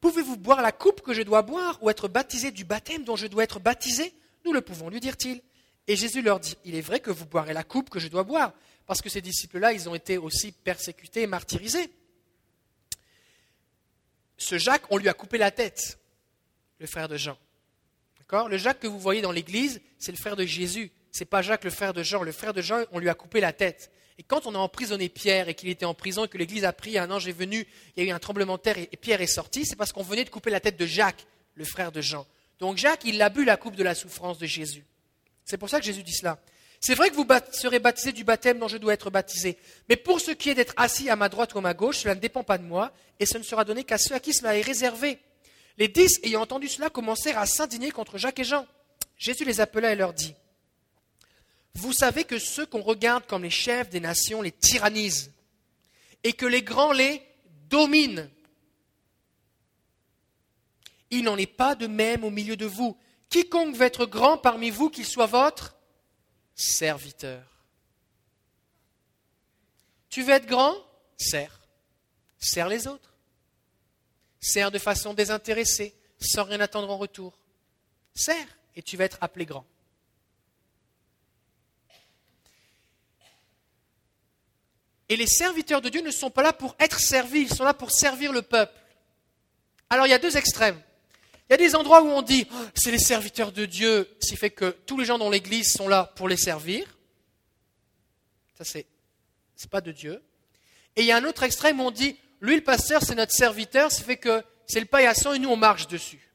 [0.00, 3.26] Pouvez-vous boire la coupe que je dois boire ou être baptisé du baptême dont je
[3.26, 4.12] dois être baptisé?
[4.44, 5.40] Nous le pouvons, lui dirent-ils.
[5.86, 8.24] Et Jésus leur dit, il est vrai que vous boirez la coupe que je dois
[8.24, 8.52] boire,
[8.86, 11.90] parce que ces disciples-là, ils ont été aussi persécutés et martyrisés.
[14.36, 15.98] Ce Jacques, on lui a coupé la tête,
[16.84, 17.38] le frère de Jean.
[18.18, 18.50] D'accord?
[18.50, 20.92] Le Jacques que vous voyez dans l'église, c'est le frère de Jésus.
[21.12, 22.22] Ce n'est pas Jacques, le frère de Jean.
[22.22, 23.90] Le frère de Jean, on lui a coupé la tête.
[24.18, 26.74] Et quand on a emprisonné Pierre et qu'il était en prison et que l'Église a
[26.74, 27.66] pris, un ange est venu,
[27.96, 30.02] il y a eu un tremblement de terre et Pierre est sorti, c'est parce qu'on
[30.02, 32.26] venait de couper la tête de Jacques, le frère de Jean.
[32.58, 34.84] Donc Jacques, il a bu la coupe de la souffrance de Jésus.
[35.46, 36.38] C'est pour ça que Jésus dit cela.
[36.80, 39.56] C'est vrai que vous serez baptisés du baptême dont je dois être baptisé,
[39.88, 42.14] mais pour ce qui est d'être assis à ma droite ou à ma gauche, cela
[42.14, 44.54] ne dépend pas de moi, et ce ne sera donné qu'à ceux à qui cela
[44.58, 45.18] est réservé.
[45.78, 48.66] Les dix, ayant entendu cela, commencèrent à s'indigner contre Jacques et Jean.
[49.16, 50.34] Jésus les appela et leur dit
[51.74, 55.32] vous savez que ceux qu'on regarde comme les chefs des nations les tyrannisent
[56.22, 57.20] et que les grands les
[57.68, 58.30] dominent.
[61.10, 62.96] Il n'en est pas de même au milieu de vous.
[63.28, 65.76] Quiconque veut être grand parmi vous, qu'il soit votre
[66.54, 67.44] serviteur.
[70.08, 70.76] Tu veux être grand?
[71.16, 71.60] Sers.
[72.38, 73.13] Sers les autres.
[74.46, 77.32] Sers de façon désintéressée, sans rien attendre en retour.
[78.14, 79.64] Sers et tu vas être appelé grand.
[85.08, 87.72] Et les serviteurs de Dieu ne sont pas là pour être servis, ils sont là
[87.72, 88.78] pour servir le peuple.
[89.88, 90.78] Alors il y a deux extrêmes.
[91.48, 94.28] Il y a des endroits où on dit oh, c'est les serviteurs de Dieu, ce
[94.28, 96.98] qui fait que tous les gens dans l'église sont là pour les servir.
[98.58, 98.84] Ça c'est
[99.56, 100.22] c'est pas de Dieu.
[100.96, 103.32] Et il y a un autre extrême où on dit lui le pasteur c'est notre
[103.32, 106.30] serviteur, qui fait que c'est le paillasson et nous on marche dessus.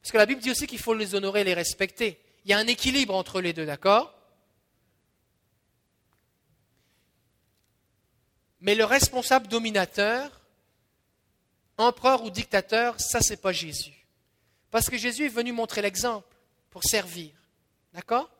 [0.00, 2.20] Parce que la Bible dit aussi qu'il faut les honorer et les respecter.
[2.44, 4.16] Il y a un équilibre entre les deux, d'accord?
[8.60, 10.40] Mais le responsable dominateur,
[11.76, 14.06] empereur ou dictateur, ça, c'est pas Jésus.
[14.70, 16.36] Parce que Jésus est venu montrer l'exemple
[16.70, 17.32] pour servir.
[17.92, 18.30] D'accord?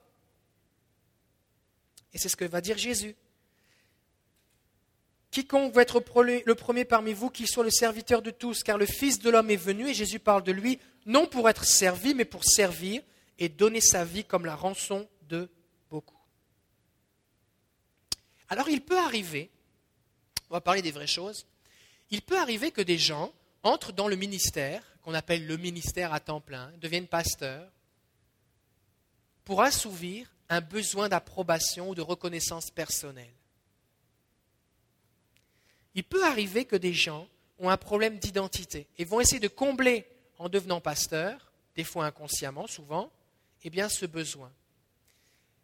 [2.13, 3.17] Et c'est ce que va dire Jésus.
[5.31, 8.87] Quiconque veut être le premier parmi vous, qu'il soit le serviteur de tous, car le
[8.87, 12.25] Fils de l'homme est venu, et Jésus parle de lui, non pour être servi, mais
[12.25, 13.03] pour servir
[13.39, 15.51] et donner sa vie comme la rançon de
[15.91, 16.19] beaucoup.
[18.49, 19.51] Alors il peut arriver
[20.51, 21.47] on va parler des vraies choses,
[22.11, 26.21] il peut arriver que des gens entrent dans le ministère, qu'on appelle le ministère à
[26.21, 27.71] temps plein, deviennent pasteurs,
[29.45, 33.35] pour assouvir un besoin d'approbation ou de reconnaissance personnelle.
[35.97, 37.27] Il peut arriver que des gens
[37.59, 40.07] ont un problème d'identité et vont essayer de combler
[40.39, 43.11] en devenant pasteurs, des fois inconsciemment, souvent,
[43.65, 44.53] eh bien ce besoin.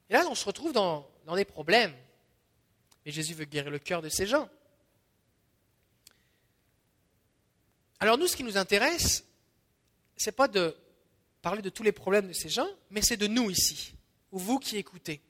[0.09, 1.95] Et là, on se retrouve dans, dans des problèmes.
[3.05, 4.49] Mais Jésus veut guérir le cœur de ces gens.
[8.01, 9.25] Alors nous, ce qui nous intéresse,
[10.17, 10.75] ce n'est pas de
[11.43, 13.95] parler de tous les problèmes de ces gens, mais c'est de nous ici,
[14.31, 15.21] ou vous qui écoutez.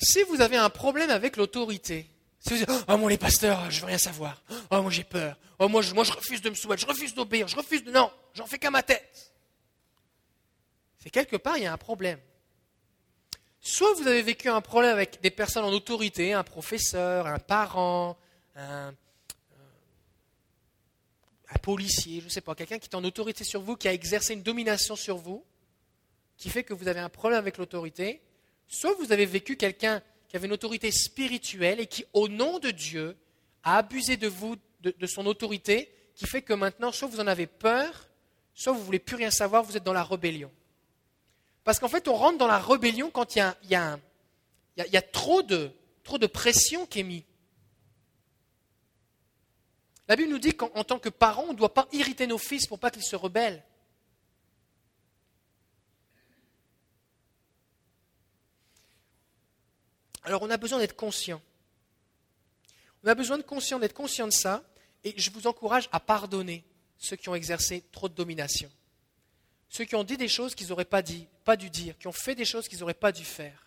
[0.00, 2.08] Si vous avez un problème avec l'autorité,
[2.40, 4.42] si vous dites Oh, moi, les pasteurs, je veux rien savoir.
[4.70, 5.36] Oh, moi, j'ai peur.
[5.58, 6.80] Oh, moi je, moi, je refuse de me soumettre.
[6.80, 7.46] Je refuse d'obéir.
[7.46, 7.90] Je refuse de.
[7.90, 9.32] Non, j'en fais qu'à ma tête.
[10.98, 12.18] C'est quelque part, il y a un problème.
[13.60, 18.16] Soit vous avez vécu un problème avec des personnes en autorité, un professeur, un parent,
[18.56, 18.94] un,
[21.50, 23.92] un policier, je ne sais pas, quelqu'un qui est en autorité sur vous, qui a
[23.92, 25.44] exercé une domination sur vous,
[26.36, 28.22] qui fait que vous avez un problème avec l'autorité,
[28.66, 32.70] soit vous avez vécu quelqu'un qui avait une autorité spirituelle et qui, au nom de
[32.70, 33.16] Dieu,
[33.64, 37.48] a abusé de vous, de, son autorité, qui fait que maintenant, soit vous en avez
[37.48, 38.08] peur,
[38.54, 40.52] soit vous ne voulez plus rien savoir, vous êtes dans la rébellion.
[41.64, 45.72] Parce qu'en fait, on rentre dans la rébellion quand il y a, trop, de,
[46.32, 47.24] pression qui est mise.
[50.06, 52.68] La Bible nous dit qu'en tant que parents, on ne doit pas irriter nos fils
[52.68, 53.64] pour pas qu'ils se rebellent.
[60.22, 61.40] Alors on a besoin d'être conscient.
[63.02, 64.62] On a besoin de conscient, d'être conscient de ça,
[65.04, 66.64] et je vous encourage à pardonner
[66.98, 68.70] ceux qui ont exercé trop de domination.
[69.68, 71.02] Ceux qui ont dit des choses qu'ils n'auraient pas
[71.44, 73.66] pas dû dire, qui ont fait des choses qu'ils n'auraient pas dû faire.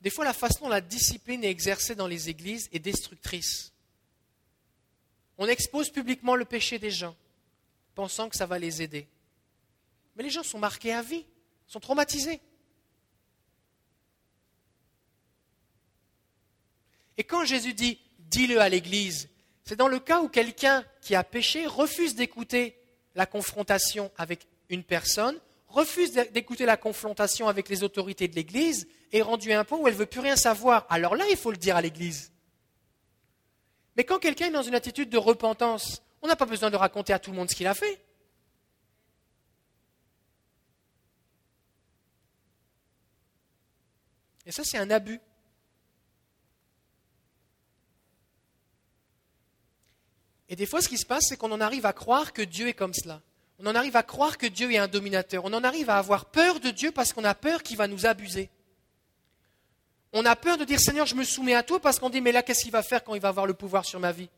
[0.00, 3.72] Des fois, la façon dont la discipline est exercée dans les églises est destructrice.
[5.38, 7.16] On expose publiquement le péché des gens
[7.98, 9.08] pensant que ça va les aider.
[10.14, 11.26] Mais les gens sont marqués à vie,
[11.66, 12.40] sont traumatisés.
[17.16, 19.28] Et quand Jésus dit dis-le à l'Église,
[19.64, 22.78] c'est dans le cas où quelqu'un qui a péché refuse d'écouter
[23.16, 29.22] la confrontation avec une personne, refuse d'écouter la confrontation avec les autorités de l'Église est
[29.22, 30.86] rendu à un où elle ne veut plus rien savoir.
[30.88, 32.30] Alors là, il faut le dire à l'Église.
[33.96, 37.12] Mais quand quelqu'un est dans une attitude de repentance, on n'a pas besoin de raconter
[37.12, 38.00] à tout le monde ce qu'il a fait.
[44.46, 45.20] Et ça, c'est un abus.
[50.48, 52.68] Et des fois, ce qui se passe, c'est qu'on en arrive à croire que Dieu
[52.68, 53.20] est comme cela.
[53.58, 55.44] On en arrive à croire que Dieu est un dominateur.
[55.44, 58.06] On en arrive à avoir peur de Dieu parce qu'on a peur qu'il va nous
[58.06, 58.48] abuser.
[60.12, 62.32] On a peur de dire Seigneur, je me soumets à toi parce qu'on dit mais
[62.32, 64.30] là, qu'est-ce qu'il va faire quand il va avoir le pouvoir sur ma vie?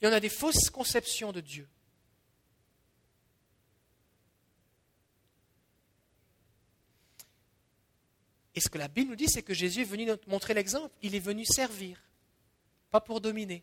[0.00, 1.68] Et on a des fausses conceptions de Dieu.
[8.54, 10.94] Et ce que la Bible nous dit, c'est que Jésus est venu montrer l'exemple.
[11.02, 11.98] Il est venu servir,
[12.90, 13.62] pas pour dominer.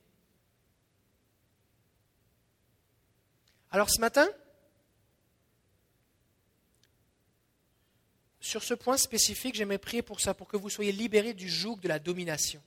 [3.69, 4.27] Alors ce matin,
[8.39, 11.75] sur ce point spécifique, j'aimerais prier pour ça, pour que vous soyez libérés du joug
[11.77, 12.63] de la domination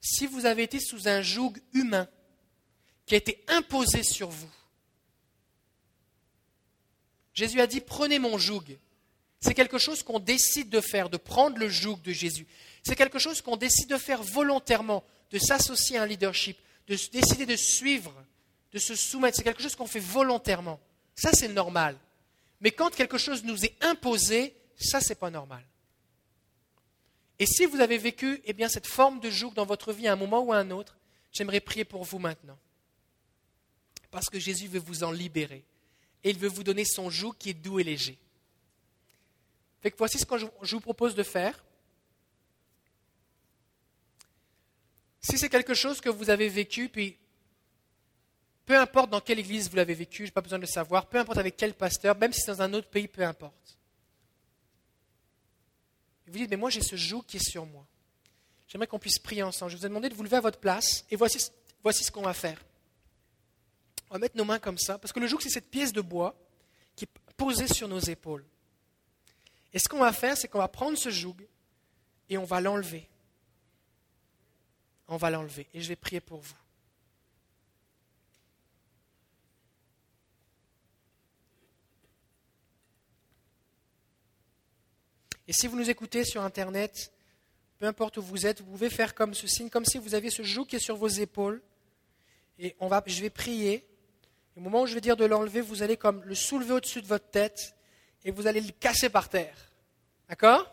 [0.00, 2.08] si vous avez été sous un joug humain
[3.06, 4.50] qui a été imposé sur vous,
[7.34, 8.64] Jésus a dit prenez mon joug.
[9.40, 12.46] C'est quelque chose qu'on décide de faire, de prendre le joug de Jésus.
[12.82, 17.46] C'est quelque chose qu'on décide de faire volontairement, de s'associer à un leadership, de décider
[17.46, 18.12] de suivre,
[18.72, 19.36] de se soumettre.
[19.36, 20.80] C'est quelque chose qu'on fait volontairement.
[21.14, 21.96] Ça, c'est normal.
[22.60, 25.64] Mais quand quelque chose nous est imposé, ça, c'est pas normal.
[27.40, 30.12] Et si vous avez vécu eh bien, cette forme de joug dans votre vie à
[30.12, 30.98] un moment ou à un autre,
[31.32, 32.58] j'aimerais prier pour vous maintenant.
[34.10, 35.64] Parce que Jésus veut vous en libérer.
[36.22, 38.18] Et il veut vous donner son joug qui est doux et léger.
[39.96, 41.64] Voici ce que je vous propose de faire.
[45.22, 47.16] Si c'est quelque chose que vous avez vécu, puis
[48.66, 51.06] peu importe dans quelle église vous l'avez vécu, je n'ai pas besoin de le savoir,
[51.06, 53.79] peu importe avec quel pasteur, même si c'est dans un autre pays, peu importe
[56.30, 57.86] vous dites, mais moi j'ai ce joug qui est sur moi.
[58.68, 59.72] J'aimerais qu'on puisse prier ensemble.
[59.72, 61.50] Je vous ai demandé de vous lever à votre place et voici,
[61.82, 62.62] voici ce qu'on va faire.
[64.10, 66.00] On va mettre nos mains comme ça, parce que le joug c'est cette pièce de
[66.00, 66.34] bois
[66.96, 68.44] qui est posée sur nos épaules.
[69.72, 71.36] Et ce qu'on va faire, c'est qu'on va prendre ce joug
[72.28, 73.08] et on va l'enlever.
[75.08, 75.66] On va l'enlever.
[75.74, 76.54] Et je vais prier pour vous.
[85.50, 87.12] Et si vous nous écoutez sur Internet,
[87.80, 90.30] peu importe où vous êtes, vous pouvez faire comme ce signe, comme si vous aviez
[90.30, 91.60] ce joug qui est sur vos épaules.
[92.60, 93.84] Et on va, je vais prier.
[94.56, 97.08] au moment où je vais dire de l'enlever, vous allez comme le soulever au-dessus de
[97.08, 97.74] votre tête
[98.24, 99.56] et vous allez le casser par terre.
[100.28, 100.72] D'accord?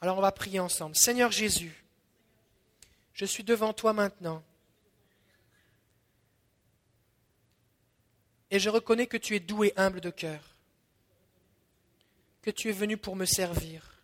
[0.00, 0.94] Alors on va prier ensemble.
[0.94, 1.84] Seigneur Jésus,
[3.14, 4.44] je suis devant toi maintenant.
[8.52, 10.55] Et je reconnais que tu es doux et humble de cœur
[12.46, 14.00] que tu es venu pour me servir.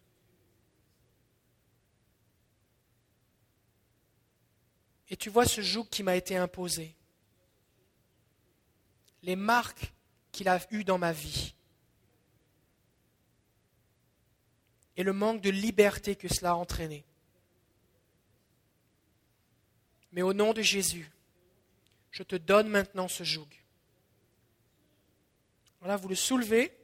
[5.09, 6.97] Et tu vois ce joug qui m'a été imposé.
[9.23, 9.93] Les marques
[10.33, 11.55] qu'il a eues dans ma vie.
[14.97, 17.05] Et le manque de liberté que cela a entraîné.
[20.11, 21.13] Mais au nom de Jésus,
[22.11, 23.47] je te donne maintenant ce joug.
[25.79, 26.77] Voilà, vous le soulevez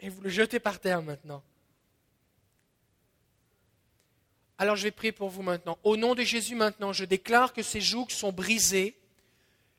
[0.00, 1.42] et vous le jetez par terre maintenant.
[4.58, 5.78] Alors je vais prier pour vous maintenant.
[5.84, 8.96] Au nom de Jésus maintenant, je déclare que ces jougs sont brisés,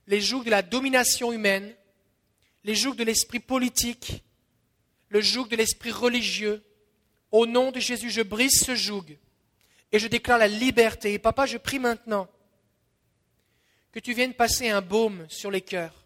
[0.08, 1.76] les jougs de la domination humaine,
[2.64, 4.24] les jougs de l'esprit politique,
[5.10, 6.64] le joug de l'esprit religieux.
[7.32, 9.18] Au nom de Jésus, je brise ce joug
[9.92, 11.14] et je déclare la liberté.
[11.14, 12.28] Et papa, je prie maintenant
[13.92, 15.99] que tu viennes passer un baume sur les cœurs.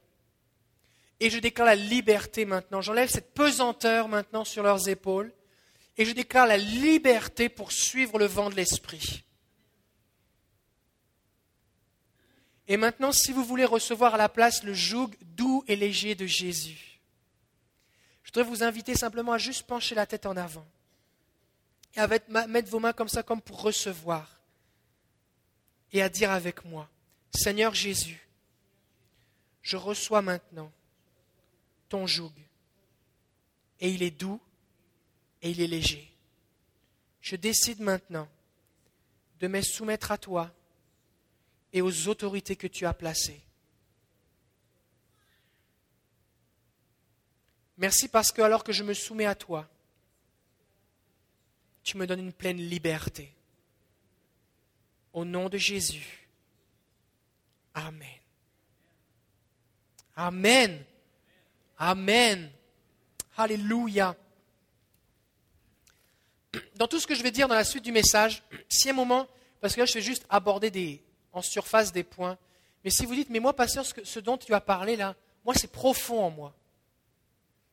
[1.23, 2.81] Et je déclare la liberté maintenant.
[2.81, 5.31] J'enlève cette pesanteur maintenant sur leurs épaules.
[5.97, 9.23] Et je déclare la liberté pour suivre le vent de l'Esprit.
[12.67, 16.25] Et maintenant, si vous voulez recevoir à la place le joug doux et léger de
[16.25, 16.99] Jésus,
[18.23, 20.67] je voudrais vous inviter simplement à juste pencher la tête en avant
[21.95, 22.07] et à
[22.47, 24.41] mettre vos mains comme ça, comme pour recevoir,
[25.93, 26.89] et à dire avec moi,
[27.33, 28.27] Seigneur Jésus,
[29.61, 30.69] je reçois maintenant
[32.07, 32.33] joug,
[33.79, 34.41] et il est doux
[35.41, 36.11] et il est léger.
[37.21, 38.27] Je décide maintenant
[39.39, 40.53] de me soumettre à toi
[41.71, 43.41] et aux autorités que tu as placées.
[47.77, 49.67] Merci parce que alors que je me soumets à toi,
[51.83, 53.33] tu me donnes une pleine liberté.
[55.11, 56.27] Au nom de Jésus.
[57.73, 58.19] Amen.
[60.15, 60.85] Amen.
[61.85, 62.49] Amen.
[63.35, 64.15] Alléluia
[66.75, 69.27] dans tout ce que je vais dire dans la suite du message, si un moment,
[69.59, 72.37] parce que là je vais juste aborder en surface des points,
[72.83, 75.15] mais si vous dites, mais moi, pasteur, ce, ce dont tu as parlé là,
[75.45, 76.53] moi c'est profond en moi,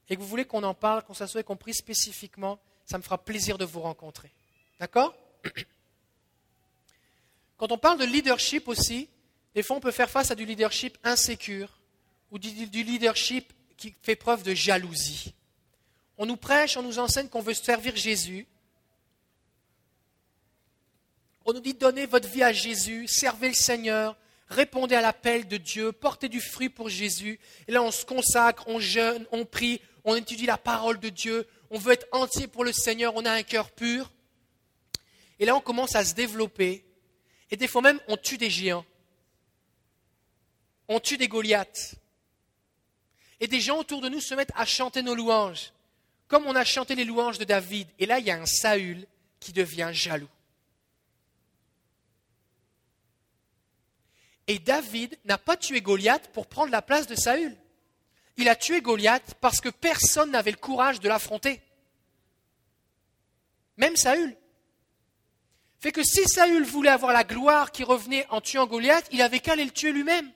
[0.09, 3.59] et que vous voulez qu'on en parle, qu'on s'assoie compris spécifiquement, ça me fera plaisir
[3.59, 4.33] de vous rencontrer.
[4.79, 5.15] D'accord?
[7.59, 9.09] Quand on parle de leadership aussi,
[9.55, 11.79] des fois on peut faire face à du leadership insécure
[12.31, 15.35] ou du, du leadership qui fait preuve de jalousie.
[16.19, 18.47] On nous prêche, on nous enseigne qu'on veut servir Jésus,
[21.47, 24.17] on nous dit donnez votre vie à Jésus, servez le Seigneur,
[24.49, 27.41] répondez à l'appel de Dieu, portez du fruit pour Jésus.
[27.67, 31.49] Et là, on se consacre, on jeûne, on prie, on étudie la parole de Dieu,
[31.71, 34.13] on veut être entier pour le Seigneur, on a un cœur pur.
[35.39, 36.85] Et là, on commence à se développer.
[37.51, 38.85] Et des fois même, on tue des géants.
[40.87, 42.00] On tue des Goliaths.
[43.41, 45.73] Et des gens autour de nous se mettent à chanter nos louanges,
[46.29, 47.89] comme on a chanté les louanges de David.
[47.99, 49.07] Et là, il y a un Saül
[49.41, 50.29] qui devient jaloux.
[54.47, 57.57] Et David n'a pas tué Goliath pour prendre la place de Saül.
[58.37, 61.63] Il a tué Goliath parce que personne n'avait le courage de l'affronter.
[63.77, 64.37] Même Saül.
[65.79, 69.41] Fait que si Saül voulait avoir la gloire qui revenait en tuant Goliath, il avait
[69.41, 70.31] qu'à aller le tuer lui-même.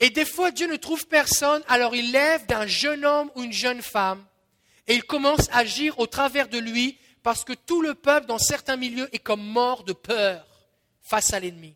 [0.00, 3.52] Et des fois, Dieu ne trouve personne, alors il lève d'un jeune homme ou une
[3.52, 4.24] jeune femme,
[4.86, 8.38] et il commence à agir au travers de lui parce que tout le peuple, dans
[8.38, 10.46] certains milieux, est comme mort de peur
[11.02, 11.74] face à l'ennemi.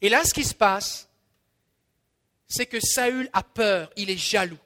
[0.00, 1.08] Et là, ce qui se passe,
[2.46, 4.58] c'est que Saül a peur, il est jaloux.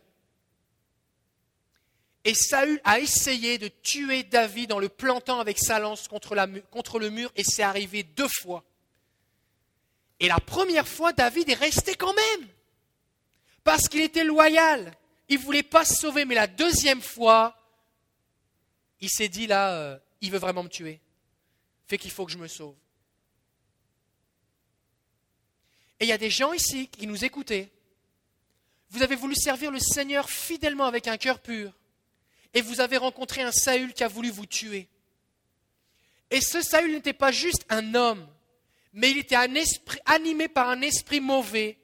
[2.24, 6.36] Et Saül a essayé de tuer David en le plantant avec sa lance contre,
[6.70, 8.64] contre le mur, et c'est arrivé deux fois.
[10.20, 12.48] Et la première fois, David est resté quand même,
[13.64, 14.92] parce qu'il était loyal.
[15.28, 17.56] Il ne voulait pas se sauver, mais la deuxième fois,
[19.00, 21.00] il s'est dit là, euh, il veut vraiment me tuer.
[21.86, 22.74] Fait qu'il faut que je me sauve.
[26.00, 27.70] Et il y a des gens ici qui nous écoutaient.
[28.90, 31.72] Vous avez voulu servir le Seigneur fidèlement avec un cœur pur.
[32.54, 34.88] Et vous avez rencontré un Saül qui a voulu vous tuer.
[36.30, 38.26] Et ce Saül n'était pas juste un homme,
[38.92, 39.36] mais il était
[40.06, 41.78] animé par un esprit mauvais.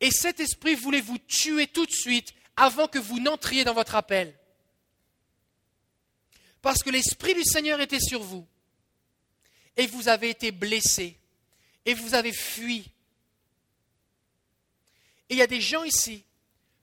[0.00, 3.94] Et cet esprit voulait vous tuer tout de suite avant que vous n'entriez dans votre
[3.94, 4.34] appel
[6.62, 8.46] parce que l'Esprit du Seigneur était sur vous.
[9.76, 11.16] Et vous avez été blessé.
[11.86, 12.90] Et vous avez fui.
[15.28, 16.24] Et il y a des gens ici,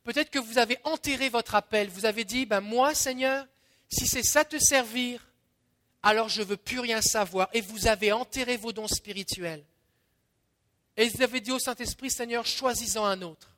[0.03, 1.89] peut-être que vous avez enterré votre appel.
[1.89, 3.45] Vous avez dit, ben moi Seigneur,
[3.89, 5.26] si c'est ça te servir,
[6.03, 7.49] alors je ne veux plus rien savoir.
[7.53, 9.63] Et vous avez enterré vos dons spirituels.
[10.95, 13.55] Et vous avez dit au Saint-Esprit, Seigneur, choisis-en un autre.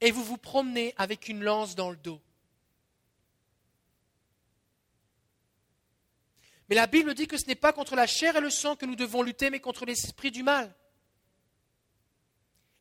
[0.00, 2.20] Et vous vous promenez avec une lance dans le dos.
[6.68, 8.84] Mais la Bible dit que ce n'est pas contre la chair et le sang que
[8.84, 10.72] nous devons lutter, mais contre l'esprit du mal.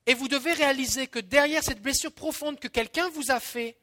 [0.05, 3.77] Et vous devez réaliser que derrière cette blessure profonde que quelqu'un vous a fait,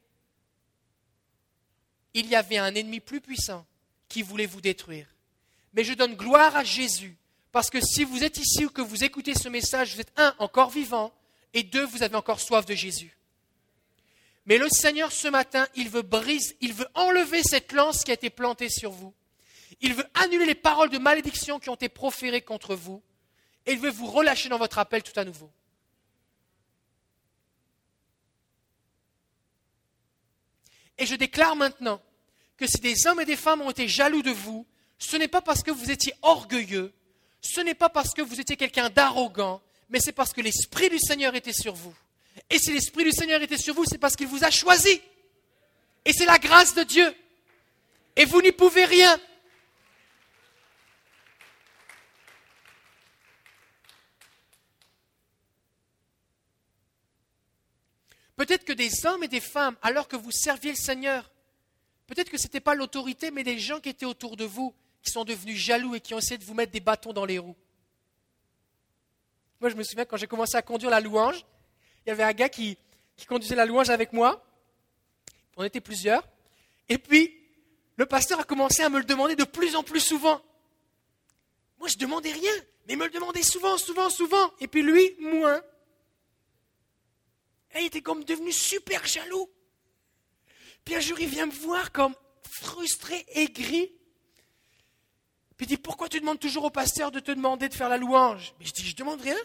[2.15, 3.65] il y avait un ennemi plus puissant
[4.09, 5.07] qui voulait vous détruire.
[5.73, 7.17] Mais je donne gloire à Jésus,
[7.51, 10.33] parce que si vous êtes ici ou que vous écoutez ce message, vous êtes un,
[10.39, 11.13] encore vivant,
[11.53, 13.17] et deux, vous avez encore soif de Jésus.
[14.45, 18.13] Mais le Seigneur, ce matin, il veut briser, il veut enlever cette lance qui a
[18.13, 19.13] été plantée sur vous.
[19.81, 23.03] Il veut annuler les paroles de malédiction qui ont été proférées contre vous.
[23.65, 25.51] Et il veut vous relâcher dans votre appel tout à nouveau.
[30.97, 32.01] Et je déclare maintenant
[32.57, 34.65] que si des hommes et des femmes ont été jaloux de vous,
[34.97, 36.93] ce n'est pas parce que vous étiez orgueilleux,
[37.41, 40.99] ce n'est pas parce que vous étiez quelqu'un d'arrogant, mais c'est parce que l'Esprit du
[40.99, 41.93] Seigneur était sur vous.
[42.49, 45.01] Et si l'Esprit du Seigneur était sur vous, c'est parce qu'il vous a choisi.
[46.05, 47.13] Et c'est la grâce de Dieu.
[48.15, 49.19] Et vous n'y pouvez rien.
[58.35, 61.29] Peut-être que des hommes et des femmes, alors que vous serviez le Seigneur,
[62.07, 65.11] peut-être que ce n'était pas l'autorité, mais des gens qui étaient autour de vous, qui
[65.11, 67.55] sont devenus jaloux et qui ont essayé de vous mettre des bâtons dans les roues.
[69.61, 71.45] Moi, je me souviens quand j'ai commencé à conduire la louange,
[72.05, 72.77] il y avait un gars qui,
[73.27, 74.45] conduisait la louange avec moi.
[75.57, 76.27] On était plusieurs.
[76.89, 77.35] Et puis,
[77.95, 80.41] le pasteur a commencé à me le demander de plus en plus souvent.
[81.79, 82.51] Moi, je demandais rien,
[82.85, 84.51] mais il me le demandait souvent, souvent, souvent.
[84.59, 85.61] Et puis lui, moins.
[87.73, 89.49] Et il était comme devenu super jaloux.
[90.85, 92.15] Puis un jour, il vient me voir comme
[92.49, 93.91] frustré, aigri.
[95.57, 97.97] Puis il dit, pourquoi tu demandes toujours au pasteur de te demander de faire la
[97.97, 98.53] louange?
[98.59, 99.37] Mais je dis, je demande rien.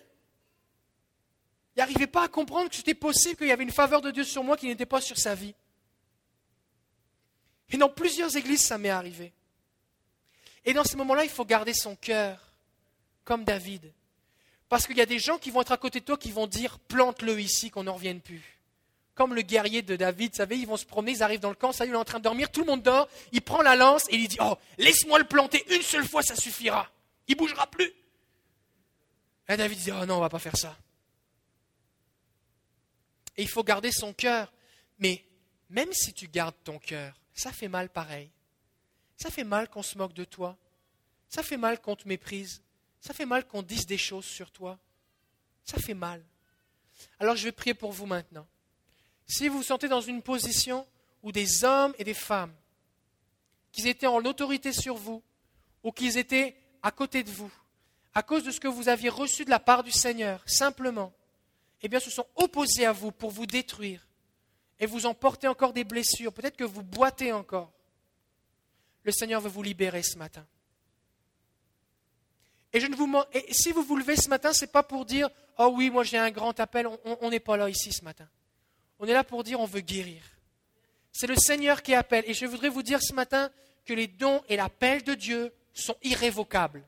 [1.77, 4.25] Il n'arrivait pas à comprendre que c'était possible qu'il y avait une faveur de Dieu
[4.25, 5.55] sur moi qui n'était pas sur sa vie.
[7.71, 9.33] Et dans plusieurs églises, ça m'est arrivé.
[10.65, 12.53] Et dans ces moments-là, il faut garder son cœur,
[13.25, 13.93] comme David.
[14.69, 16.47] Parce qu'il y a des gens qui vont être à côté de toi qui vont
[16.47, 18.60] dire plante-le ici, qu'on n'en revienne plus.
[19.15, 21.55] Comme le guerrier de David, vous savez, ils vont se promener, ils arrivent dans le
[21.55, 23.63] camp, y est, il est en train de dormir, tout le monde dort, il prend
[23.63, 26.91] la lance et il dit Oh, laisse-moi le planter une seule fois, ça suffira.
[27.27, 27.93] Il bougera plus.
[29.49, 30.77] Et David dit Oh non, on va pas faire ça.
[33.37, 34.53] Et il faut garder son cœur.
[34.99, 35.25] Mais
[35.69, 38.31] même si tu gardes ton cœur, ça fait mal pareil.
[39.17, 40.57] Ça fait mal qu'on se moque de toi.
[41.29, 42.63] Ça fait mal qu'on te méprise.
[43.01, 44.79] Ça fait mal qu'on dise des choses sur toi.
[45.65, 46.23] Ça fait mal.
[47.19, 48.47] Alors je vais prier pour vous maintenant.
[49.31, 50.85] Si vous vous sentez dans une position
[51.23, 52.53] où des hommes et des femmes,
[53.71, 55.23] qu'ils étaient en autorité sur vous,
[55.85, 57.53] ou qu'ils étaient à côté de vous,
[58.13, 61.13] à cause de ce que vous aviez reçu de la part du Seigneur, simplement,
[61.81, 64.05] eh bien, se sont opposés à vous pour vous détruire
[64.81, 65.17] et vous en
[65.47, 67.71] encore des blessures, peut-être que vous boitez encore.
[69.05, 70.45] Le Seigneur veut vous libérer ce matin.
[72.73, 75.05] Et, je ne vous, et si vous vous levez ce matin, ce n'est pas pour
[75.05, 78.29] dire Oh oui, moi j'ai un grand appel, on n'est pas là ici ce matin.
[79.01, 80.23] On est là pour dire on veut guérir.
[81.11, 82.25] C'est le Seigneur qui appelle.
[82.27, 83.51] Et je voudrais vous dire ce matin
[83.85, 86.85] que les dons et l'appel de Dieu sont irrévocables.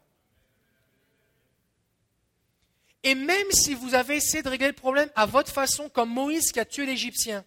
[3.02, 6.52] Et même si vous avez essayé de régler le problème à votre façon, comme Moïse
[6.52, 7.44] qui a tué l'Égyptien,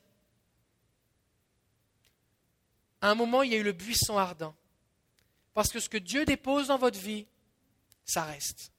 [3.01, 4.55] à un moment, il y a eu le buisson ardent.
[5.53, 7.27] Parce que ce que Dieu dépose dans votre vie,
[8.03, 8.71] ça reste.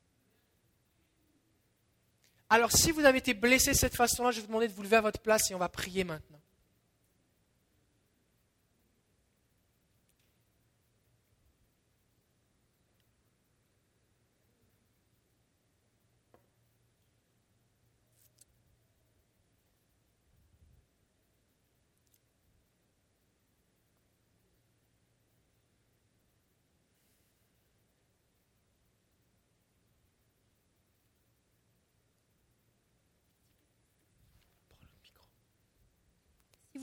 [2.48, 4.82] Alors si vous avez été blessé de cette façon-là, je vais vous demander de vous
[4.82, 6.35] lever à votre place et on va prier maintenant.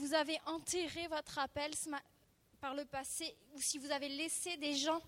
[0.04, 1.70] Vous avez enterré votre appel
[2.60, 5.00] par le passé ou si vous avez laissé des gens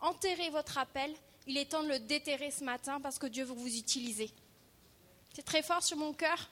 [0.00, 1.12] enterrer votre appel,
[1.48, 4.30] il est temps de le déterrer ce matin parce que Dieu veut vous utiliser.
[5.34, 6.48] C'est très fort sur mon cœur.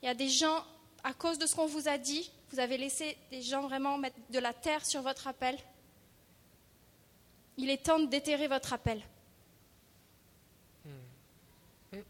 [0.00, 0.64] Il y a des gens,
[1.02, 4.18] à cause de ce qu'on vous a dit, vous avez laissé des gens vraiment mettre
[4.30, 5.58] de la terre sur votre appel.
[7.56, 9.02] Il est temps de déterrer votre appel.
[10.84, 11.96] Hmm.
[11.96, 12.02] Hmm.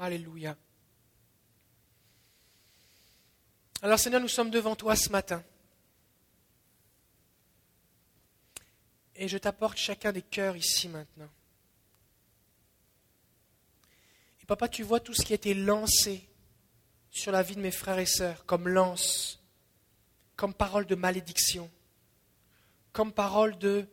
[0.00, 0.56] Alléluia.
[3.84, 5.44] Alors Seigneur, nous sommes devant toi ce matin.
[9.14, 11.28] Et je t'apporte chacun des cœurs ici maintenant.
[14.42, 16.26] Et papa, tu vois tout ce qui a été lancé
[17.10, 19.42] sur la vie de mes frères et sœurs, comme lance,
[20.34, 21.70] comme parole de malédiction,
[22.90, 23.86] comme parole de...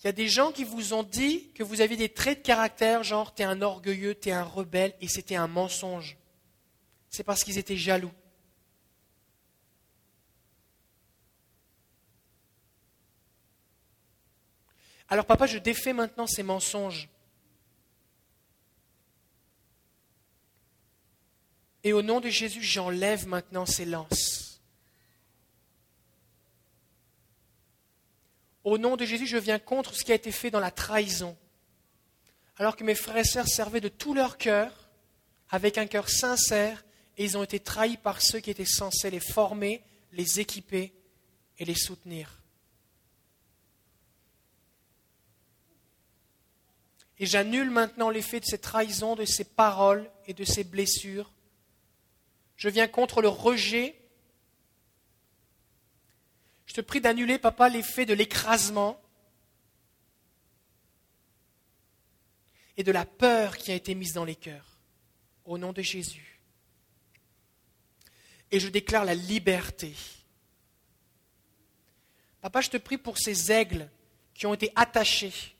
[0.00, 2.46] Il y a des gens qui vous ont dit que vous aviez des traits de
[2.46, 6.18] caractère, genre t'es un orgueilleux, t'es un rebelle, et c'était un mensonge.
[7.14, 8.10] C'est parce qu'ils étaient jaloux.
[15.08, 17.08] Alors papa, je défais maintenant ces mensonges.
[21.84, 24.60] Et au nom de Jésus, j'enlève maintenant ces lances.
[28.64, 31.38] Au nom de Jésus, je viens contre ce qui a été fait dans la trahison.
[32.56, 34.90] Alors que mes frères et sœurs servaient de tout leur cœur,
[35.48, 36.83] avec un cœur sincère,
[37.16, 40.92] et ils ont été trahis par ceux qui étaient censés les former, les équiper
[41.58, 42.40] et les soutenir.
[47.18, 51.30] Et j'annule maintenant l'effet de ces trahisons, de ces paroles et de ces blessures
[52.56, 53.94] je viens contre le rejet.
[56.66, 59.00] Je te prie d'annuler, papa, l'effet de l'écrasement
[62.76, 64.78] et de la peur qui a été mise dans les cœurs,
[65.44, 66.33] au nom de Jésus.
[68.54, 69.92] Et je déclare la liberté.
[72.40, 73.90] Papa, je te prie pour ces aigles
[74.32, 75.56] qui ont été attachés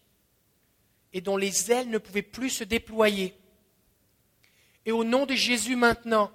[1.13, 3.35] et dont les ailes ne pouvaient plus se déployer.
[4.87, 6.31] Et au nom de Jésus maintenant,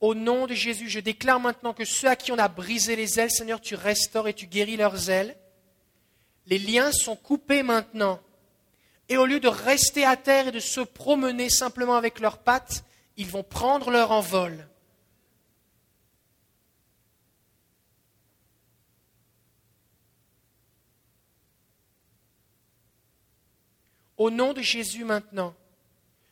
[0.00, 3.20] au nom de Jésus, je déclare maintenant que ceux à qui on a brisé les
[3.20, 5.36] ailes, Seigneur, tu restaures et tu guéris leurs ailes.
[6.46, 8.18] Les liens sont coupés maintenant.
[9.08, 12.82] Et au lieu de rester à terre et de se promener simplement avec leurs pattes,
[13.16, 14.66] ils vont prendre leur envol.
[24.16, 25.54] Au nom de Jésus maintenant,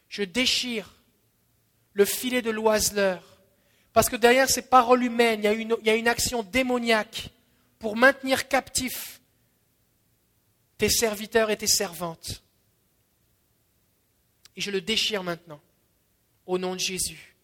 [0.09, 1.03] je déchire
[1.93, 3.35] le filet de l'oiseleur
[3.95, 7.31] parce que derrière ces paroles humaines, il y, a une, action démoniaque
[7.79, 9.21] pour maintenir captifs
[10.77, 12.43] tes serviteurs et tes servantes.
[14.57, 15.61] Et je le déchire maintenant,
[16.45, 17.37] au nom de Jésus.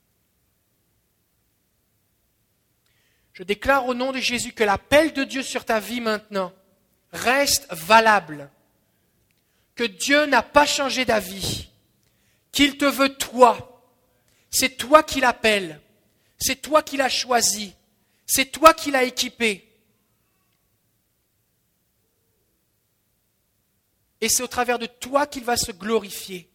[3.33, 6.53] Je déclare au nom de Jésus que l'appel de Dieu sur ta vie maintenant
[7.13, 8.51] reste valable,
[9.75, 11.69] que Dieu n'a pas changé d'avis,
[12.53, 13.83] qu'il te veut toi,
[14.51, 15.81] c'est toi qui l'appelles,
[16.39, 17.75] c'est toi qui l'as choisi.
[18.33, 19.67] C'est toi qui l'as équipé.
[24.21, 26.49] Et c'est au travers de toi qu'il va se glorifier.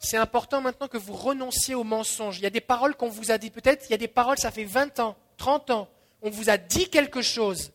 [0.00, 2.38] C'est important maintenant que vous renonciez aux mensonges.
[2.38, 4.38] Il y a des paroles qu'on vous a dit, peut-être il y a des paroles,
[4.38, 5.88] ça fait 20 ans, 30 ans,
[6.26, 7.72] on vous a dit quelque chose,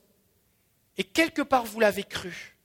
[0.97, 2.57] et quelque part vous l'avez cru.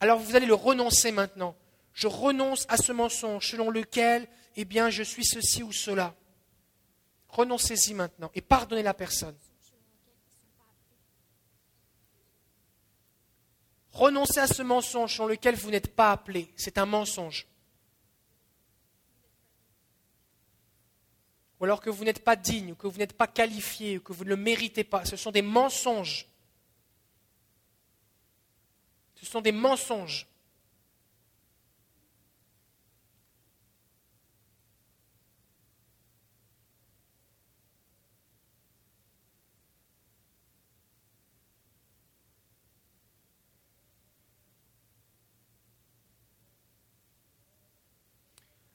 [0.00, 1.54] Alors vous allez le renoncer maintenant
[2.00, 6.14] je renonce à ce mensonge selon lequel, eh bien, je suis ceci ou cela.
[7.28, 9.36] Renoncez-y maintenant et pardonnez la personne.
[13.92, 16.52] Renoncez à ce mensonge selon lequel vous n'êtes pas appelé.
[16.56, 17.46] C'est un mensonge.
[21.60, 24.14] Ou alors que vous n'êtes pas digne, ou que vous n'êtes pas qualifié, ou que
[24.14, 25.04] vous ne le méritez pas.
[25.04, 26.26] Ce sont des mensonges.
[29.16, 30.26] Ce sont des mensonges.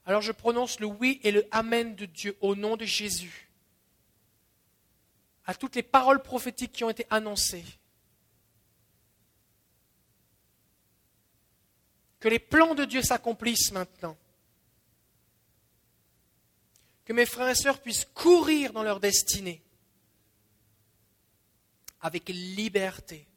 [0.06, 3.50] Alors je prononce le oui et le amen de Dieu au nom de Jésus.
[5.46, 7.66] À toutes les paroles prophétiques qui ont été annoncées.
[12.20, 14.18] Que les plans de Dieu s'accomplissent maintenant.
[17.06, 19.62] Que mes frères et sœurs puissent courir dans leur destinée
[22.02, 23.28] avec liberté.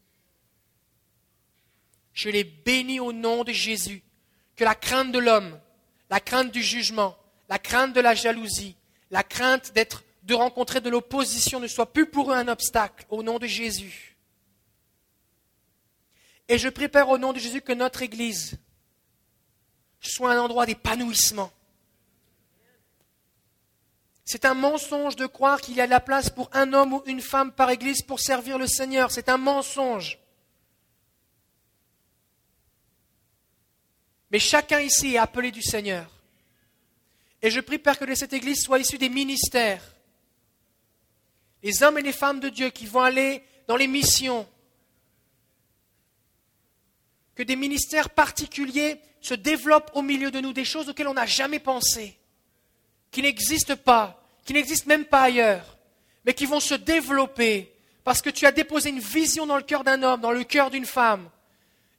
[2.12, 4.02] Je les bénis au nom de Jésus.
[4.56, 5.58] Que la crainte de l'homme,
[6.10, 7.16] la crainte du jugement,
[7.48, 8.76] la crainte de la jalousie,
[9.10, 9.72] la crainte
[10.22, 14.16] de rencontrer de l'opposition ne soit plus pour eux un obstacle au nom de Jésus.
[16.48, 18.58] Et je prépare au nom de Jésus que notre Église
[20.00, 21.50] soit un endroit d'épanouissement.
[24.24, 27.02] C'est un mensonge de croire qu'il y a de la place pour un homme ou
[27.06, 29.10] une femme par Église pour servir le Seigneur.
[29.10, 30.18] C'est un mensonge.
[34.30, 36.10] Mais chacun ici est appelé du Seigneur.
[37.40, 39.84] Et je prie, Père, que de cette Église soit issu des ministères.
[41.62, 44.46] Les hommes et les femmes de Dieu qui vont aller dans les missions.
[47.34, 51.26] Que des ministères particuliers se développent au milieu de nous, des choses auxquelles on n'a
[51.26, 52.18] jamais pensé.
[53.10, 55.78] qui n'existent pas, qui n'existent même pas ailleurs,
[56.24, 57.72] mais qui vont se développer
[58.04, 60.70] parce que tu as déposé une vision dans le cœur d'un homme, dans le cœur
[60.70, 61.28] d'une femme.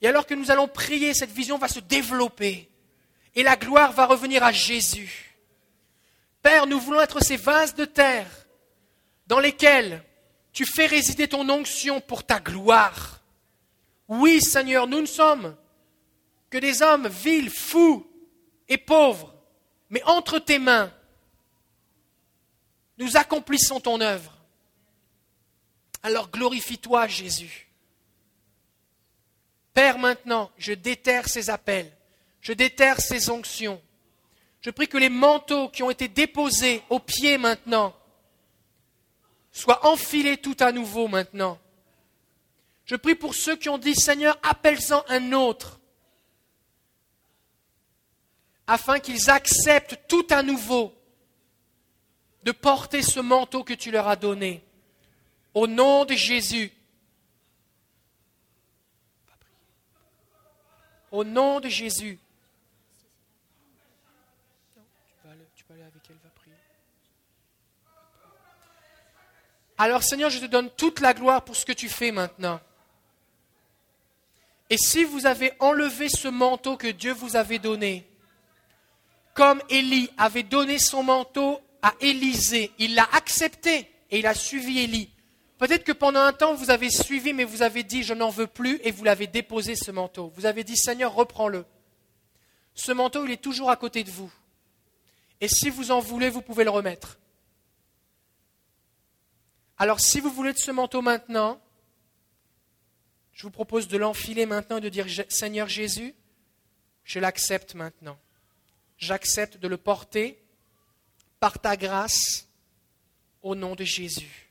[0.01, 2.69] Et alors que nous allons prier, cette vision va se développer
[3.35, 5.35] et la gloire va revenir à Jésus.
[6.41, 8.29] Père, nous voulons être ces vases de terre
[9.27, 10.03] dans lesquels
[10.51, 13.21] tu fais résider ton onction pour ta gloire.
[14.07, 15.55] Oui, Seigneur, nous ne sommes
[16.49, 18.09] que des hommes vils, fous
[18.67, 19.33] et pauvres,
[19.89, 20.91] mais entre tes mains,
[22.97, 24.37] nous accomplissons ton œuvre.
[26.03, 27.68] Alors glorifie-toi, Jésus.
[29.79, 31.89] Père, maintenant, je déterre ces appels,
[32.41, 33.81] je déterre ces onctions.
[34.59, 37.95] Je prie que les manteaux qui ont été déposés aux pieds maintenant
[39.53, 41.57] soient enfilés tout à nouveau maintenant.
[42.83, 45.79] Je prie pour ceux qui ont dit Seigneur, appelle-en un autre,
[48.67, 50.93] afin qu'ils acceptent tout à nouveau
[52.43, 54.61] de porter ce manteau que tu leur as donné.
[55.53, 56.73] Au nom de Jésus.
[61.11, 62.19] Au nom de Jésus.
[69.77, 72.59] Alors Seigneur, je te donne toute la gloire pour ce que tu fais maintenant.
[74.69, 78.05] Et si vous avez enlevé ce manteau que Dieu vous avait donné,
[79.33, 84.79] comme Élie avait donné son manteau à Élisée, il l'a accepté et il a suivi
[84.79, 85.09] Élie.
[85.59, 88.47] Peut-être que pendant un temps, vous avez suivi, mais vous avez dit, je n'en veux
[88.47, 90.33] plus, et vous l'avez déposé, ce manteau.
[90.35, 91.65] Vous avez dit, Seigneur, reprends-le.
[92.73, 94.31] Ce manteau, il est toujours à côté de vous.
[95.41, 97.19] Et si vous en voulez, vous pouvez le remettre.
[99.77, 101.61] Alors si vous voulez de ce manteau maintenant,
[103.31, 106.13] je vous propose de l'enfiler maintenant et de dire Seigneur Jésus,
[107.05, 108.19] je l'accepte maintenant.
[108.97, 110.43] J'accepte de le porter
[111.39, 112.49] par ta grâce
[113.41, 114.48] au nom de Jésus.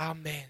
[0.00, 0.48] Amen.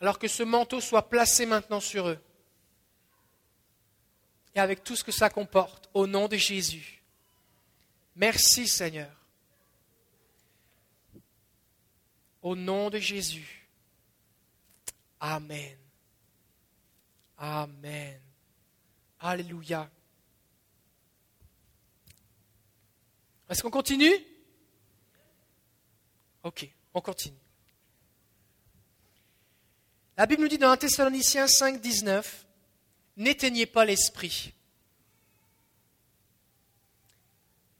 [0.00, 2.18] Alors que ce manteau soit placé maintenant sur eux
[4.54, 7.02] et avec tout ce que ça comporte, au nom de Jésus.
[8.16, 9.14] Merci Seigneur.
[12.40, 13.68] Au nom de Jésus.
[15.20, 15.76] Amen.
[17.36, 18.18] Amen.
[19.18, 19.90] Alléluia.
[23.50, 24.29] Est-ce qu'on continue?
[26.42, 27.36] Ok, on continue.
[30.16, 32.46] La Bible nous dit dans 1 Thessaloniciens 5, 19,
[33.16, 34.52] N'éteignez pas l'esprit.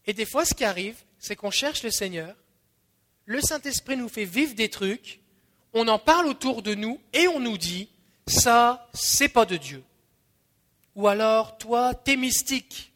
[0.07, 2.37] Et des fois, ce qui arrive, c'est qu'on cherche le Seigneur,
[3.27, 5.21] le Saint-Esprit nous fait vivre des trucs,
[5.73, 7.89] on en parle autour de nous et on nous dit
[8.27, 9.85] ça, c'est pas de Dieu.
[10.97, 12.93] Ou alors, toi, t'es mystique.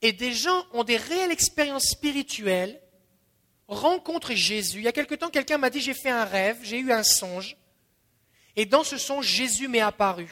[0.00, 2.80] Et des gens ont des réelles expériences spirituelles,
[3.72, 4.78] rencontrent Jésus.
[4.78, 7.02] Il y a quelque temps, quelqu'un m'a dit j'ai fait un rêve, j'ai eu un
[7.02, 7.56] songe.
[8.56, 10.28] Et dans ce songe, Jésus m'est apparu.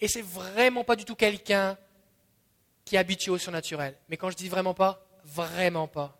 [0.00, 1.76] Et c'est vraiment pas du tout quelqu'un
[2.84, 3.96] qui est habitué au surnaturel.
[4.08, 6.18] Mais quand je dis vraiment pas, vraiment pas.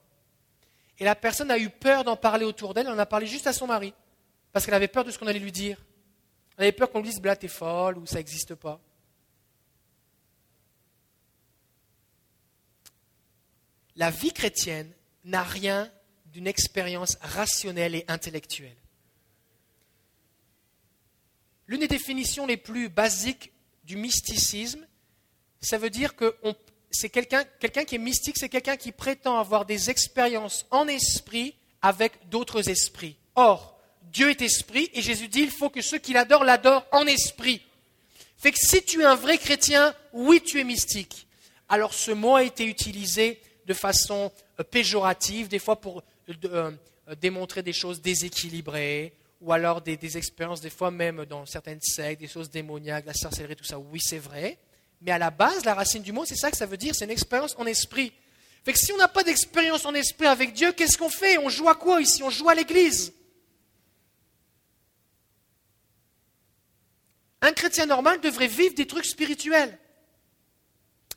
[0.98, 3.46] Et la personne a eu peur d'en parler autour d'elle, elle en a parlé juste
[3.46, 3.94] à son mari,
[4.52, 5.78] parce qu'elle avait peur de ce qu'on allait lui dire.
[6.56, 8.80] Elle avait peur qu'on lui dise, bah, t'es folle, ou ça n'existe pas.
[13.94, 14.92] La vie chrétienne
[15.24, 15.90] n'a rien
[16.32, 18.76] d'une expérience rationnelle et intellectuelle.
[21.66, 23.52] L'une des définitions les plus basiques
[23.84, 24.86] du mysticisme,
[25.60, 26.34] ça veut dire que
[26.90, 27.44] c'est quelqu'un
[27.84, 33.16] qui est mystique, c'est quelqu'un qui prétend avoir des expériences en esprit avec d'autres esprits.
[33.34, 37.06] Or, Dieu est esprit et Jésus dit il faut que ceux qui l'adorent l'adorent en
[37.06, 37.62] esprit.
[38.38, 41.26] Fait que si tu es un vrai chrétien, oui, tu es mystique.
[41.68, 46.70] Alors ce mot a été utilisé de façon euh, péjorative, des fois pour euh,
[47.08, 51.80] euh, démontrer des choses déséquilibrées, ou alors des, des, expériences, des fois même dans certaines
[51.80, 53.78] sectes, des choses démoniaques, la sorcellerie, tout ça.
[53.78, 54.58] Oui, c'est vrai.
[55.00, 57.04] Mais à la base, la racine du mot, c'est ça que ça veut dire, c'est
[57.04, 58.12] une expérience en esprit.
[58.64, 61.38] Fait que si on n'a pas d'expérience en esprit avec Dieu, qu'est-ce qu'on fait?
[61.38, 62.22] On joue à quoi ici?
[62.22, 63.12] On joue à l'église.
[67.40, 69.78] Un chrétien normal devrait vivre des trucs spirituels.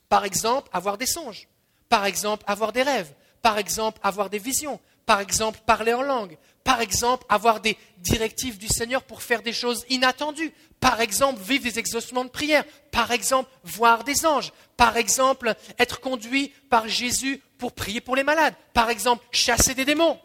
[0.07, 1.47] Par exemple, avoir des songes.
[1.89, 3.12] Par exemple, avoir des rêves.
[3.41, 4.80] Par exemple, avoir des visions.
[5.06, 6.38] Par exemple, parler en langue.
[6.64, 10.54] Par exemple, avoir des directives du Seigneur pour faire des choses inattendues.
[10.80, 12.64] Par exemple, vivre des exaucements de prière.
[12.91, 14.54] Par exemple, voir des anges.
[14.78, 18.56] Par exemple, être conduit par Jésus pour prier pour les malades.
[18.74, 20.20] Par exemple, chasser des démons.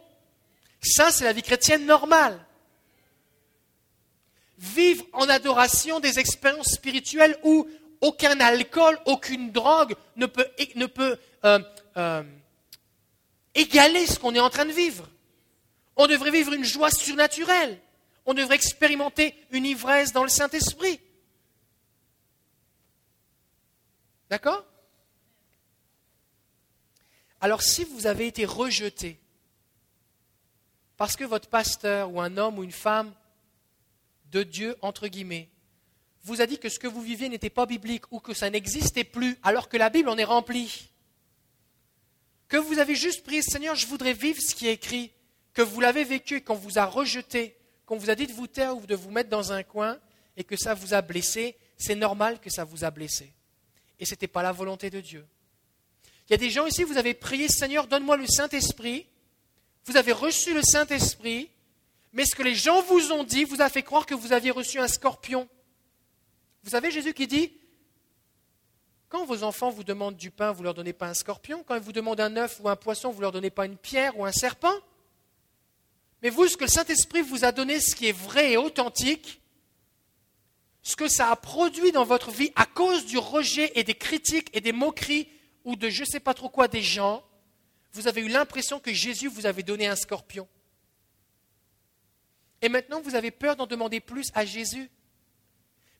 [0.81, 2.39] Ça, c'est la vie chrétienne normale.
[4.59, 7.67] Vivre en adoration des expériences spirituelles où,
[8.01, 11.59] aucun alcool, aucune drogue ne peut, ne peut euh,
[11.97, 12.23] euh,
[13.57, 15.09] égaler ce qu'on est en train de vivre.
[15.97, 17.81] On devrait vivre une joie surnaturelle.
[18.27, 21.01] On devrait expérimenter une ivresse dans le Saint-Esprit.
[24.29, 24.65] D'accord?
[27.41, 29.21] Alors si vous avez été rejeté
[30.97, 33.15] parce que votre pasteur ou un homme ou une femme
[34.31, 35.49] de Dieu, entre guillemets,
[36.25, 39.05] vous a dit que ce que vous viviez n'était pas biblique ou que ça n'existait
[39.05, 40.91] plus, alors que la Bible en est remplie,
[42.49, 45.13] que vous avez juste prié, Seigneur, je voudrais vivre ce qui est écrit,
[45.53, 48.47] que vous l'avez vécu et qu'on vous a rejeté, qu'on vous a dit de vous
[48.47, 49.99] taire ou de vous mettre dans un coin
[50.37, 53.33] et que ça vous a blessé, c'est normal que ça vous a blessé.
[53.99, 55.27] Et ce n'était pas la volonté de Dieu.
[56.29, 59.07] Il y a des gens ici, vous avez prié, Seigneur, donne-moi le Saint-Esprit.
[59.85, 61.49] Vous avez reçu le Saint-Esprit,
[62.13, 64.51] mais ce que les gens vous ont dit vous a fait croire que vous aviez
[64.51, 65.49] reçu un scorpion.
[66.65, 67.53] Vous savez, Jésus qui dit,
[69.09, 71.63] quand vos enfants vous demandent du pain, vous ne leur donnez pas un scorpion.
[71.63, 73.77] Quand ils vous demandent un œuf ou un poisson, vous ne leur donnez pas une
[73.77, 74.75] pierre ou un serpent.
[76.23, 79.41] Mais vous, ce que le Saint-Esprit vous a donné, ce qui est vrai et authentique,
[80.83, 84.51] ce que ça a produit dans votre vie à cause du rejet et des critiques
[84.53, 85.29] et des moqueries
[85.65, 87.25] ou de je ne sais pas trop quoi des gens,
[87.93, 90.49] vous avez eu l'impression que Jésus vous avait donné un scorpion.
[92.63, 94.91] Et maintenant, vous avez peur d'en demander plus à Jésus.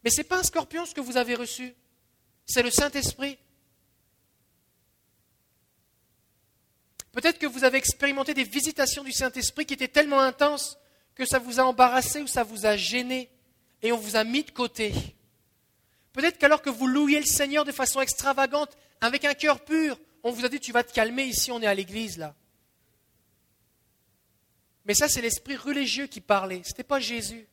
[0.03, 1.75] Mais ce n'est pas un scorpion ce que vous avez reçu,
[2.47, 3.39] c'est le Saint-Esprit.
[7.13, 10.79] Peut-être que vous avez expérimenté des visitations du Saint-Esprit qui étaient tellement intenses
[11.15, 13.31] que ça vous a embarrassé ou ça vous a gêné
[13.83, 14.93] et on vous a mis de côté.
[16.13, 20.31] Peut-être qu'alors que vous louiez le Seigneur de façon extravagante, avec un cœur pur, on
[20.31, 22.35] vous a dit tu vas te calmer, ici on est à l'église là.
[24.85, 27.47] Mais ça c'est l'esprit religieux qui parlait, ce n'était pas Jésus.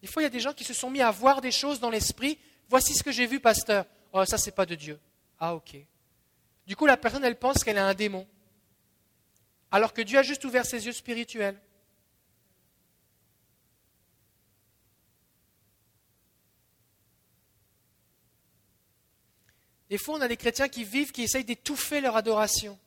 [0.00, 1.80] Des fois, il y a des gens qui se sont mis à voir des choses
[1.80, 2.38] dans l'esprit.
[2.68, 3.84] Voici ce que j'ai vu, pasteur.
[4.12, 4.98] Oh, ça, c'est pas de Dieu.
[5.38, 5.76] Ah, ok.
[6.66, 8.26] Du coup, la personne, elle pense qu'elle a un démon.
[9.70, 11.60] Alors que Dieu a juste ouvert ses yeux spirituels.
[19.90, 22.78] Des fois, on a des chrétiens qui vivent, qui essayent d'étouffer leur adoration,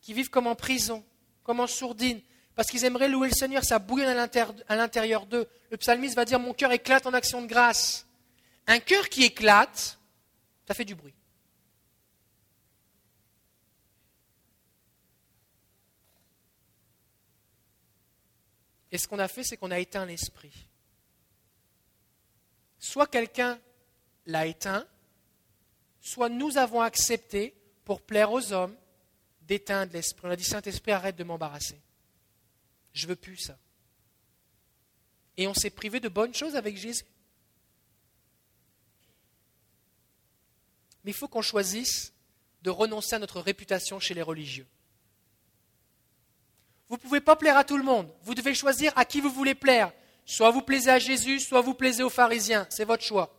[0.00, 1.04] qui vivent comme en prison,
[1.44, 2.20] comme en sourdine,
[2.54, 4.28] parce qu'ils aimeraient louer le Seigneur, ça bouillonne
[4.68, 5.48] à l'intérieur d'eux.
[5.70, 8.06] Le psalmiste va dire Mon cœur éclate en action de grâce.
[8.66, 9.98] Un cœur qui éclate,
[10.66, 11.14] ça fait du bruit.
[18.90, 20.68] Et ce qu'on a fait, c'est qu'on a éteint l'esprit.
[22.78, 23.58] Soit quelqu'un
[24.26, 24.86] l'a éteint,
[26.00, 28.76] soit nous avons accepté, pour plaire aux hommes,
[29.40, 30.28] d'éteindre l'esprit.
[30.28, 31.80] On a dit Saint-Esprit, arrête de m'embarrasser.
[32.92, 33.58] Je veux plus ça.
[35.36, 37.04] Et on s'est privé de bonnes choses avec Jésus.
[41.04, 42.12] Mais il faut qu'on choisisse
[42.62, 44.66] de renoncer à notre réputation chez les religieux.
[46.88, 48.12] Vous ne pouvez pas plaire à tout le monde.
[48.22, 49.92] Vous devez choisir à qui vous voulez plaire.
[50.26, 52.66] Soit vous plaisez à Jésus, soit vous plaisez aux pharisiens.
[52.70, 53.34] C'est votre choix.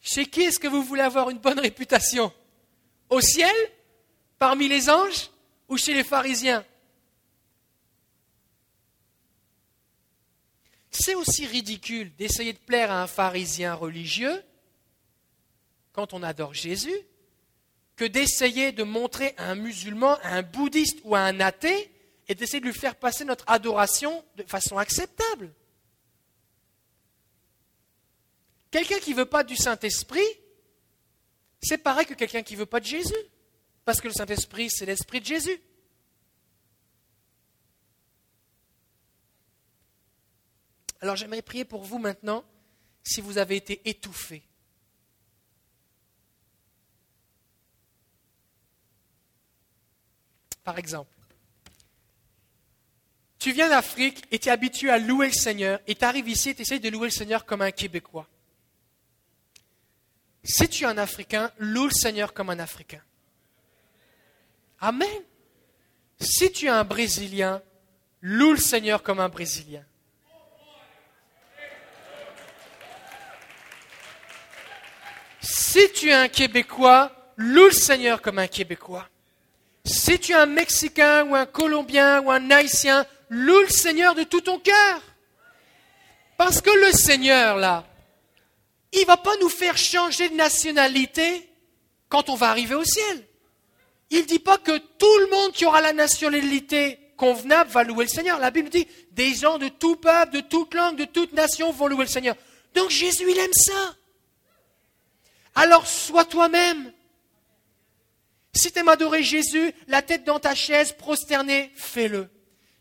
[0.00, 2.32] Chez qui est-ce que vous voulez avoir une bonne réputation?
[3.10, 3.54] Au ciel,
[4.38, 5.30] parmi les anges
[5.68, 6.64] ou chez les pharisiens?
[10.90, 14.42] C'est aussi ridicule d'essayer de plaire à un pharisien religieux
[15.92, 17.00] quand on adore Jésus
[17.96, 21.90] que d'essayer de montrer à un musulman, à un bouddhiste ou à un athée
[22.28, 25.52] et d'essayer de lui faire passer notre adoration de façon acceptable.
[28.70, 30.28] Quelqu'un qui ne veut pas du Saint-Esprit,
[31.60, 33.14] c'est pareil que quelqu'un qui ne veut pas de Jésus.
[33.84, 35.60] Parce que le Saint-Esprit, c'est l'Esprit de Jésus.
[41.00, 42.44] Alors j'aimerais prier pour vous maintenant
[43.02, 44.42] si vous avez été étouffé.
[50.64, 51.10] Par exemple,
[53.38, 56.50] tu viens d'Afrique et tu es habitué à louer le Seigneur et tu arrives ici
[56.50, 58.28] et tu essayes de louer le Seigneur comme un Québécois.
[60.50, 63.02] Si tu es un Africain, loue le Seigneur comme un Africain.
[64.80, 65.22] Amen.
[66.18, 67.62] Si tu es un Brésilien,
[68.22, 69.84] loue le Seigneur comme un Brésilien.
[75.42, 79.06] Si tu es un Québécois, loue le Seigneur comme un Québécois.
[79.84, 84.22] Si tu es un Mexicain ou un Colombien ou un Haïtien, loue le Seigneur de
[84.22, 85.02] tout ton cœur.
[86.38, 87.84] Parce que le Seigneur, là,
[88.92, 91.48] il ne va pas nous faire changer de nationalité
[92.08, 93.26] quand on va arriver au ciel.
[94.10, 98.04] Il ne dit pas que tout le monde qui aura la nationalité convenable va louer
[98.04, 98.38] le Seigneur.
[98.38, 101.88] La Bible dit des gens de tout peuple, de toute langue, de toute nation vont
[101.88, 102.36] louer le Seigneur.
[102.74, 103.96] Donc Jésus, il aime ça.
[105.54, 106.92] Alors sois toi-même.
[108.54, 112.28] Si tu aimes adorer Jésus, la tête dans ta chaise, prosternée, fais-le.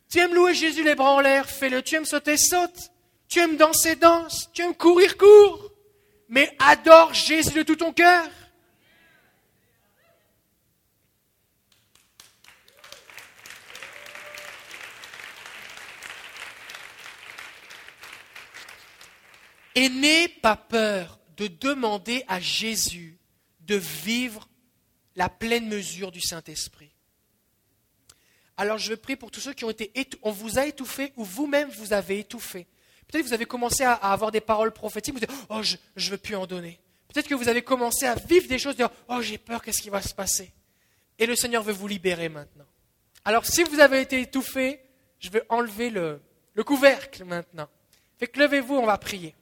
[0.09, 1.81] Tu aimes louer Jésus les bras en l'air, fais-le.
[1.81, 2.91] Tu aimes sauter, saute.
[3.27, 4.49] Tu aimes danser, danse.
[4.53, 5.66] Tu aimes courir, cours.
[6.29, 8.29] Mais adore Jésus de tout ton cœur.
[19.75, 23.17] Et n'aie pas peur de demander à Jésus
[23.61, 24.49] de vivre
[25.15, 26.91] la pleine mesure du Saint-Esprit.
[28.57, 29.91] Alors je prier pour tous ceux qui ont été
[30.23, 32.65] on vous a étouffé ou vous-même vous avez étouffé.
[33.07, 36.11] Peut-être que vous avez commencé à, avoir des paroles prophétiques, vous dites oh je ne
[36.11, 36.79] veux plus en donner.
[37.07, 39.89] Peut-être que vous avez commencé à vivre des choses, dire oh j'ai peur, qu'est-ce qui
[39.89, 40.51] va se passer?
[41.17, 42.65] Et le Seigneur veut vous libérer maintenant.
[43.23, 44.81] Alors si vous avez été étouffé,
[45.19, 46.21] je vais enlever le,
[46.53, 47.69] le couvercle maintenant.
[48.17, 49.35] Fait que levez-vous, on va prier.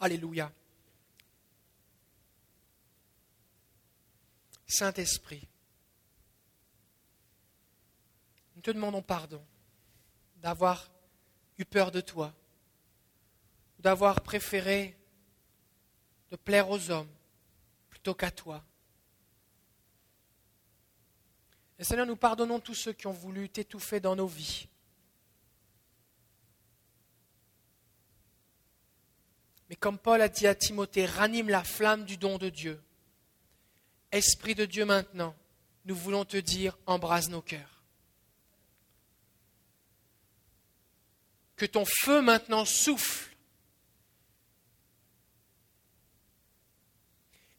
[0.00, 0.52] Alléluia.
[4.66, 5.46] Saint-Esprit,
[8.54, 9.44] nous te demandons pardon
[10.36, 10.90] d'avoir
[11.58, 12.34] eu peur de toi,
[13.78, 14.96] d'avoir préféré
[16.30, 17.10] de plaire aux hommes
[17.88, 18.64] plutôt qu'à toi.
[21.78, 24.68] Et Seigneur, nous pardonnons tous ceux qui ont voulu t'étouffer dans nos vies.
[29.68, 32.80] Mais comme Paul a dit à Timothée, ranime la flamme du don de Dieu.
[34.16, 35.36] Esprit de Dieu maintenant,
[35.84, 37.82] nous voulons te dire, embrase nos cœurs.
[41.56, 43.36] Que ton feu maintenant souffle.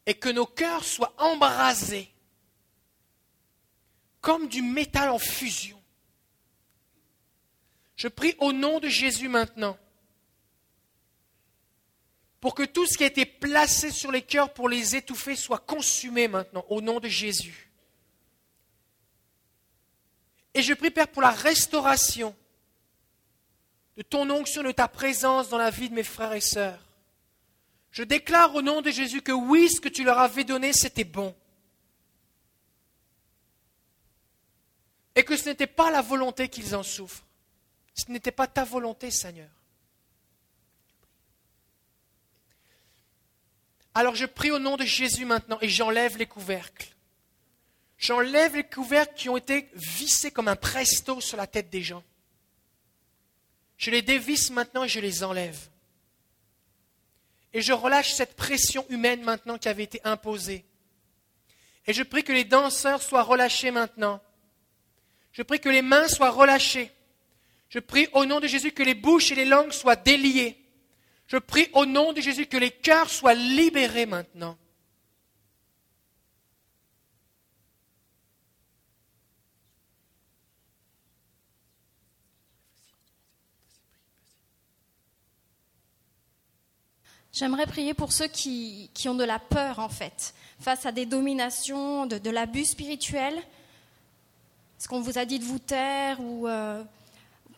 [0.06, 2.12] Et que nos cœurs soient embrasés
[4.20, 5.80] comme du métal en fusion.
[7.94, 9.78] Je prie au nom de Jésus maintenant
[12.40, 15.58] pour que tout ce qui a été placé sur les cœurs pour les étouffer soit
[15.58, 17.70] consumé maintenant, au nom de Jésus.
[20.54, 22.34] Et je prie, Père, pour la restauration
[23.96, 26.80] de ton onction, de ta présence dans la vie de mes frères et sœurs.
[27.90, 31.04] Je déclare au nom de Jésus que oui, ce que tu leur avais donné, c'était
[31.04, 31.34] bon.
[35.16, 37.24] Et que ce n'était pas la volonté qu'ils en souffrent.
[37.94, 39.50] Ce n'était pas ta volonté, Seigneur.
[43.98, 46.94] Alors je prie au nom de Jésus maintenant et j'enlève les couvercles.
[47.98, 52.04] J'enlève les couvercles qui ont été vissés comme un presto sur la tête des gens.
[53.76, 55.58] Je les dévisse maintenant et je les enlève.
[57.52, 60.64] Et je relâche cette pression humaine maintenant qui avait été imposée.
[61.88, 64.22] Et je prie que les danseurs soient relâchés maintenant.
[65.32, 66.92] Je prie que les mains soient relâchées.
[67.68, 70.67] Je prie au nom de Jésus que les bouches et les langues soient déliées.
[71.28, 74.56] Je prie au nom de Jésus que les cœurs soient libérés maintenant.
[87.30, 92.06] J'aimerais prier pour ceux qui, ont de la peur, en fait, face à des dominations,
[92.06, 93.34] de, l'abus spirituel.
[93.36, 96.82] Est-ce qu'on vous a dit de vous taire ou euh,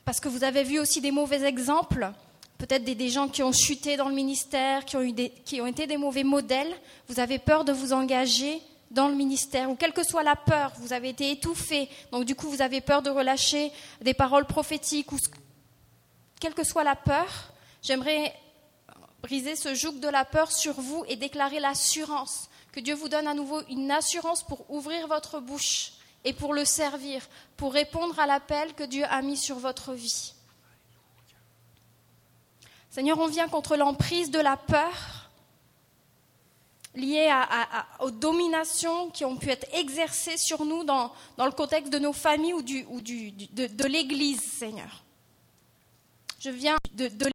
[0.05, 2.13] parce que vous avez vu aussi des mauvais exemples
[2.61, 5.97] peut-être des, gens qui ont chuté dans le ministère, qui ont, qui ont été des
[5.97, 6.73] mauvais modèles.
[7.09, 10.73] Vous avez peur de vous engager dans le ministère, ou quelle que soit la peur,
[10.79, 15.13] vous avez été étouffé, donc du coup vous avez peur de relâcher des paroles prophétiques,
[15.13, 15.17] ou
[16.41, 17.53] quelle que soit la peur,
[17.83, 18.35] j'aimerais
[19.23, 23.29] briser ce joug de la peur sur vous et déclarer l'assurance, que Dieu vous donne
[23.29, 25.93] à nouveau une assurance pour ouvrir votre bouche
[26.25, 27.23] et pour le servir,
[27.57, 30.35] pour répondre à l'appel que Dieu a mis sur votre vie.
[32.91, 35.31] Seigneur, on vient contre l'emprise de la peur
[36.97, 37.33] liée
[38.01, 42.53] aux dominations qui ont pu être exercées sur nous dans, le contexte de nos familles
[42.53, 45.05] ou, de, l'Église, Seigneur.
[46.41, 47.07] Je viens de